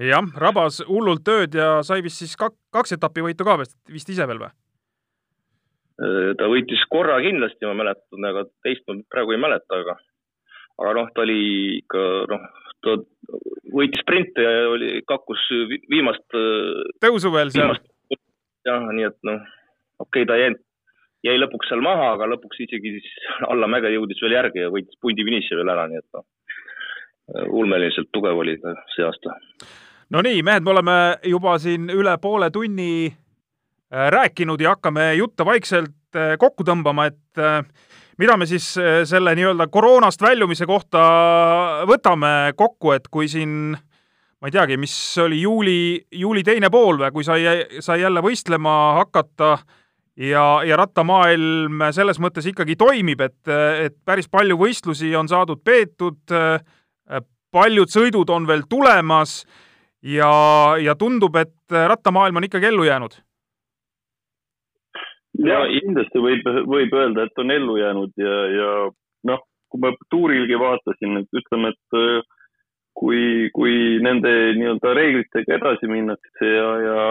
jah, 0.00 0.26
rabas 0.40 0.80
hullult 0.88 1.24
tööd 1.26 1.54
ja 1.56 1.80
sai 1.86 2.00
vist 2.04 2.22
siis 2.22 2.36
kak-, 2.38 2.58
kaks 2.74 2.96
etappi 2.96 3.24
võitu 3.24 3.46
ka 3.46 3.58
vist, 3.60 3.76
vist 3.90 4.10
ise 4.12 4.26
veel 4.28 4.40
või? 4.42 4.52
Äh, 6.00 6.30
ta 6.40 6.48
võitis 6.50 6.82
korra 6.92 7.18
kindlasti, 7.24 7.66
ma 7.68 7.76
mäletan, 7.82 8.30
aga 8.30 8.46
teist 8.64 8.86
ma 8.88 8.96
praegu 9.12 9.36
ei 9.36 9.42
mäleta, 9.42 9.82
aga 9.82 9.98
aga 10.80 10.94
noh, 10.96 11.10
ta 11.14 11.24
oli 11.26 11.40
ikka 11.82 12.06
noh, 12.30 12.46
ta 12.84 12.96
võitis 13.74 14.02
sprinte 14.04 14.44
ja 14.44 14.66
oli, 14.72 14.90
kakkus 15.08 15.42
viimast 15.90 16.38
äh, 16.38 16.82
tõusu 17.04 17.32
veel 17.34 17.52
seal. 17.54 17.76
jah, 18.68 18.88
nii 18.90 19.08
et 19.08 19.18
noh, 19.28 19.44
okei 20.02 20.24
okay,, 20.24 20.28
ta 20.28 20.38
jäi, 20.40 20.54
jäi 21.28 21.36
lõpuks 21.42 21.70
seal 21.70 21.84
maha, 21.84 22.14
aga 22.16 22.30
lõpuks 22.34 22.64
isegi 22.66 22.96
siis 22.98 23.12
alla 23.48 23.68
mäge 23.70 23.92
jõudis 23.94 24.22
veel 24.24 24.38
järgi 24.38 24.66
ja 24.66 24.72
võitis 24.72 24.98
pundi 25.00 25.26
finiši 25.26 25.60
veel 25.60 25.74
ära, 25.76 25.86
nii 25.90 26.02
et 26.02 26.18
noh, 26.18 26.26
ulmeliselt 27.60 28.10
tugev 28.12 28.42
oli 28.42 28.56
ta 28.62 28.74
see 28.96 29.06
aasta 29.06 29.36
no 30.10 30.22
nii, 30.24 30.42
mehed, 30.46 30.66
me 30.66 30.74
oleme 30.74 30.96
juba 31.30 31.56
siin 31.62 31.88
üle 31.94 32.16
poole 32.22 32.50
tunni 32.54 33.06
äh, 33.06 34.08
rääkinud 34.14 34.60
ja 34.60 34.74
hakkame 34.74 35.12
jutte 35.20 35.46
vaikselt 35.46 36.18
äh, 36.18 36.34
kokku 36.40 36.66
tõmbama, 36.66 37.08
et 37.10 37.42
äh, 37.42 37.62
mida 38.20 38.36
me 38.36 38.46
siis 38.46 38.66
selle 39.08 39.32
nii-öelda 39.38 39.66
koroonast 39.72 40.22
väljumise 40.22 40.68
kohta 40.68 41.00
võtame 41.88 42.52
kokku, 42.56 42.92
et 42.92 43.08
kui 43.08 43.28
siin 43.32 43.72
ma 44.40 44.48
ei 44.48 44.54
teagi, 44.54 44.76
mis 44.80 44.94
oli 45.20 45.42
juuli, 45.42 45.76
juuli 46.16 46.42
teine 46.44 46.70
pool 46.72 47.00
või, 47.00 47.12
kui 47.12 47.26
sai, 47.26 47.44
sai 47.84 48.00
jälle 48.00 48.22
võistlema 48.24 48.74
hakata 49.00 49.58
ja, 50.20 50.44
ja 50.66 50.78
rattamaailm 50.80 51.84
selles 51.96 52.20
mõttes 52.22 52.48
ikkagi 52.48 52.76
toimib, 52.80 53.20
et, 53.24 53.40
et 53.86 53.96
päris 54.04 54.30
palju 54.32 54.56
võistlusi 54.60 55.12
on 55.16 55.28
saadud 55.28 55.60
peetud, 55.64 56.20
paljud 57.50 57.92
sõidud 57.92 58.30
on 58.32 58.46
veel 58.48 58.64
tulemas 58.70 59.42
ja, 60.02 60.32
ja 60.80 60.96
tundub, 60.96 61.36
et 61.36 61.80
rattamaailm 61.92 62.40
on 62.40 62.48
ikkagi 62.48 62.70
ellu 62.70 62.88
jäänud. 62.88 63.20
Ja 65.46 65.60
kindlasti 65.70 66.22
võib, 66.22 66.48
võib 66.68 66.94
öelda, 66.96 67.26
et 67.26 67.42
on 67.42 67.54
ellu 67.54 67.76
jäänud 67.80 68.20
ja, 68.20 68.36
ja 68.54 68.70
noh, 69.30 69.42
kui 69.70 69.82
ma 69.82 69.92
tuurilgi 70.12 70.58
vaatasin, 70.60 71.22
et 71.22 71.40
ütleme, 71.40 71.72
et 71.72 71.98
äh, 71.98 72.22
kui, 72.98 73.22
kui 73.56 73.74
nende 74.04 74.32
nii-öelda 74.58 74.94
reeglitega 74.98 75.58
edasi 75.58 75.90
minnakse 75.90 76.50
ja, 76.54 76.68
ja 76.86 77.04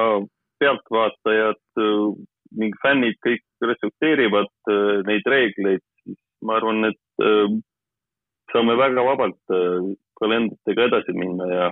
pealtvaatajad 0.61 1.83
äh, 1.85 2.05
ning 2.59 2.77
fännid 2.83 3.19
kõik 3.25 3.45
respekteerivad 3.65 4.51
äh, 4.71 4.99
neid 5.07 5.27
reegleid, 5.29 5.85
siis 6.03 6.19
ma 6.45 6.59
arvan, 6.59 6.91
et 6.91 6.97
saame 8.53 8.77
väga 8.79 9.03
vabalt 9.03 9.51
kalendritega 10.21 10.85
edasi 10.87 11.11
minna 11.17 11.47
ja 11.51 11.65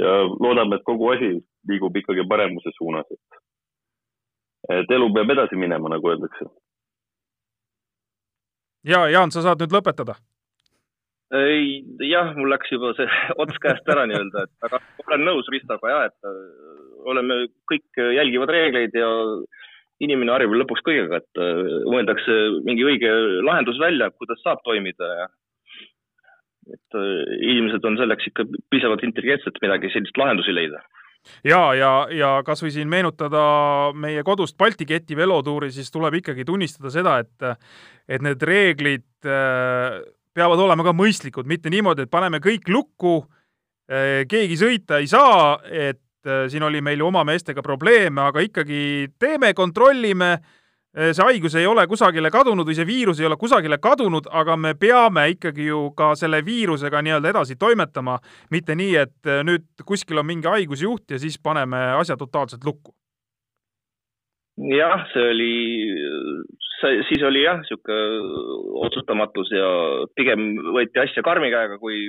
ja 0.00 0.12
loodame, 0.40 0.78
et 0.78 0.86
kogu 0.86 1.10
asi 1.12 1.30
liigub 1.68 1.96
ikkagi 1.96 2.24
paremuse 2.28 2.72
suunas, 2.76 3.08
et, 3.12 3.40
et 4.70 4.92
elu 4.94 5.08
peab 5.14 5.32
edasi 5.34 5.58
minema, 5.58 5.90
nagu 5.90 6.12
öeldakse. 6.12 6.46
ja 8.86 9.06
Jaan, 9.10 9.30
sa 9.34 9.42
saad 9.42 9.62
nüüd 9.62 9.74
lõpetada. 9.74 10.16
ei, 11.32 11.82
jah, 12.06 12.34
mul 12.36 12.50
läks 12.52 12.70
juba 12.74 12.92
see 12.98 13.08
ots 13.42 13.58
käest 13.64 13.88
ära 13.88 14.06
nii-öelda, 14.06 14.46
et 14.46 14.68
aga 14.68 14.82
olen 15.06 15.26
nõus 15.26 15.50
Ristoga 15.52 15.92
ja, 15.94 16.00
et 16.10 16.30
äh, 16.30 16.40
oleme, 17.08 17.46
kõik 17.70 18.02
jälgivad 18.18 18.52
reegleid 18.52 18.94
ja 18.94 19.10
inimene 20.02 20.34
harjub 20.34 20.54
lõpuks 20.58 20.82
kõigega, 20.86 21.22
et 21.22 21.42
äh, 21.42 21.62
mõeldakse 21.90 22.38
mingi 22.66 22.86
õige 22.86 23.12
lahendus 23.46 23.80
välja, 23.82 24.10
kuidas 24.14 24.42
saab 24.44 24.62
toimida 24.66 25.14
ja 25.22 25.30
et 26.70 26.98
äh, 26.98 27.38
inimesed 27.50 27.84
on 27.88 27.98
selleks 27.98 28.28
ikka 28.30 28.46
piisavalt 28.70 29.02
intelligentsed, 29.06 29.56
midagi 29.64 29.90
sellist 29.94 30.18
lahendusi 30.20 30.54
leida 30.54 30.82
ja, 31.44 31.60
ja, 31.78 31.92
ja 32.12 32.30
kasvõi 32.46 32.72
siin 32.74 32.90
meenutada 32.90 33.42
meie 33.94 34.22
kodust 34.26 34.56
Balti 34.58 34.86
keti 34.88 35.16
velotuuri, 35.18 35.72
siis 35.72 35.90
tuleb 35.92 36.20
ikkagi 36.20 36.46
tunnistada 36.48 36.92
seda, 36.94 37.18
et, 37.22 37.68
et 38.08 38.24
need 38.24 38.42
reeglid 38.42 39.28
äh, 39.28 40.00
peavad 40.34 40.64
olema 40.64 40.86
ka 40.86 40.96
mõistlikud, 40.96 41.48
mitte 41.50 41.72
niimoodi, 41.72 42.06
et 42.06 42.12
paneme 42.12 42.42
kõik 42.42 42.70
lukku, 42.72 43.20
äh, 43.90 44.22
keegi 44.30 44.58
sõita 44.60 45.02
ei 45.02 45.10
saa, 45.10 45.58
et 45.68 46.00
siin 46.22 46.62
oli 46.62 46.78
meil 46.78 47.00
ju 47.02 47.08
oma 47.08 47.24
meestega 47.26 47.64
probleeme, 47.66 48.20
aga 48.22 48.44
ikkagi 48.46 49.08
teeme, 49.18 49.48
kontrollime 49.58 50.36
Äh, 50.36 50.61
see 50.92 51.24
haigus 51.24 51.54
ei 51.56 51.66
ole 51.66 51.84
kusagile 51.88 52.30
kadunud 52.32 52.68
või 52.68 52.76
see 52.76 52.86
viirus 52.88 53.20
ei 53.20 53.26
ole 53.28 53.38
kusagile 53.40 53.78
kadunud, 53.80 54.28
aga 54.28 54.56
me 54.60 54.74
peame 54.76 55.24
ikkagi 55.32 55.70
ju 55.70 55.86
ka 55.96 56.12
selle 56.20 56.42
viirusega 56.44 57.00
nii-öelda 57.02 57.32
edasi 57.32 57.56
toimetama, 57.56 58.18
mitte 58.52 58.76
nii, 58.76 58.96
et 59.00 59.30
äh, 59.30 59.40
nüüd 59.46 59.64
kuskil 59.88 60.20
on 60.20 60.28
mingi 60.28 60.50
haigusjuht 60.52 61.14
ja 61.14 61.20
siis 61.22 61.38
paneme 61.40 61.80
asja 61.96 62.18
totaalselt 62.20 62.64
lukku. 62.64 62.92
jah, 64.68 65.06
see 65.14 65.30
oli, 65.32 65.54
siis 67.08 67.24
oli 67.24 67.46
jah, 67.46 67.62
niisugune 67.62 68.52
otsustamatus 68.84 69.54
ja 69.56 69.70
pigem 70.16 70.50
võeti 70.76 71.00
asja 71.00 71.24
karmi 71.24 71.48
käega, 71.54 71.80
kui, 71.80 72.04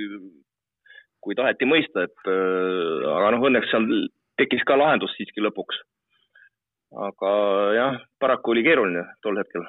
kui 1.24 1.34
taheti 1.34 1.64
mõista, 1.64 2.04
et 2.04 2.28
äh, 2.28 3.08
aga 3.16 3.32
noh, 3.32 3.48
õnneks 3.48 3.72
seal 3.72 3.88
tekkis 4.36 4.68
ka 4.68 4.76
lahendus 4.76 5.16
siiski 5.16 5.40
lõpuks 5.40 5.80
aga 6.94 7.30
jah, 7.74 7.96
paraku 8.20 8.54
oli 8.54 8.62
keeruline 8.66 9.04
tol 9.22 9.38
hetkel 9.40 9.64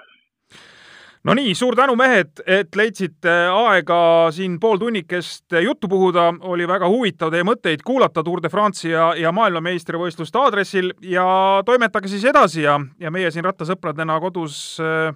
no 1.26 1.34
nii, 1.34 1.53
suur 1.57 1.76
tänu, 1.78 1.95
mehed, 1.97 2.41
et 2.45 2.76
leidsite 2.78 3.34
aega 3.49 3.99
siin 4.36 4.59
pool 4.61 4.78
tunnikest 4.82 5.55
juttu 5.63 5.89
puhuda, 5.89 6.28
oli 6.51 6.67
väga 6.69 6.89
huvitav 6.91 7.34
teie 7.34 7.45
mõtteid 7.47 7.82
kuulata 7.86 8.23
Tour 8.23 8.43
de 8.43 8.51
France'i 8.53 8.93
ja, 8.93 9.09
ja 9.17 9.34
maailmameistrivõistluste 9.36 10.41
aadressil 10.41 10.91
ja 11.01 11.26
toimetage 11.65 12.11
siis 12.11 12.28
edasi 12.30 12.65
ja, 12.67 12.78
ja 13.01 13.13
meie 13.13 13.32
siin 13.34 13.47
rattasõpradena 13.47 14.19
kodus 14.21 14.78
äh, 14.84 15.09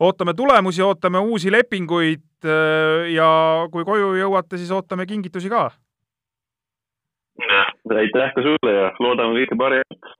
ootame 0.00 0.36
tulemusi, 0.36 0.84
ootame 0.84 1.24
uusi 1.24 1.52
lepinguid 1.52 2.44
äh, 2.44 3.08
ja 3.14 3.30
kui 3.72 3.88
koju 3.88 4.12
jõuate, 4.20 4.60
siis 4.60 4.72
ootame 4.76 5.08
kingitusi 5.08 5.52
ka. 5.52 5.70
aitäh 7.96 8.32
ka 8.34 8.44
sulle 8.44 8.72
ja 8.72 8.88
loodame 9.00 9.40
kõike 9.40 9.56
paremat. 9.56 10.16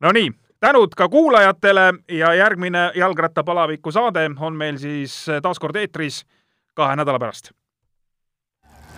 Nonii 0.00 0.30
tänud 0.60 0.94
ka 0.96 1.08
kuulajatele 1.08 1.94
ja 2.08 2.34
järgmine 2.34 2.92
jalgrattapalaviku 2.94 3.92
saade 3.92 4.30
on 4.40 4.56
meil 4.56 4.78
siis 4.78 5.26
taas 5.42 5.58
kord 5.58 5.76
eetris 5.76 6.24
kahe 6.74 6.96
nädala 6.96 7.18
pärast. 7.18 7.50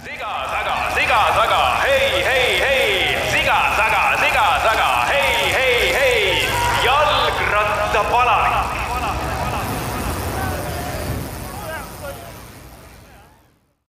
siga 0.04 0.32
taga, 0.50 0.76
siga 0.94 1.20
taga, 1.34 1.62
hei, 1.82 2.24
hei. 2.24 2.41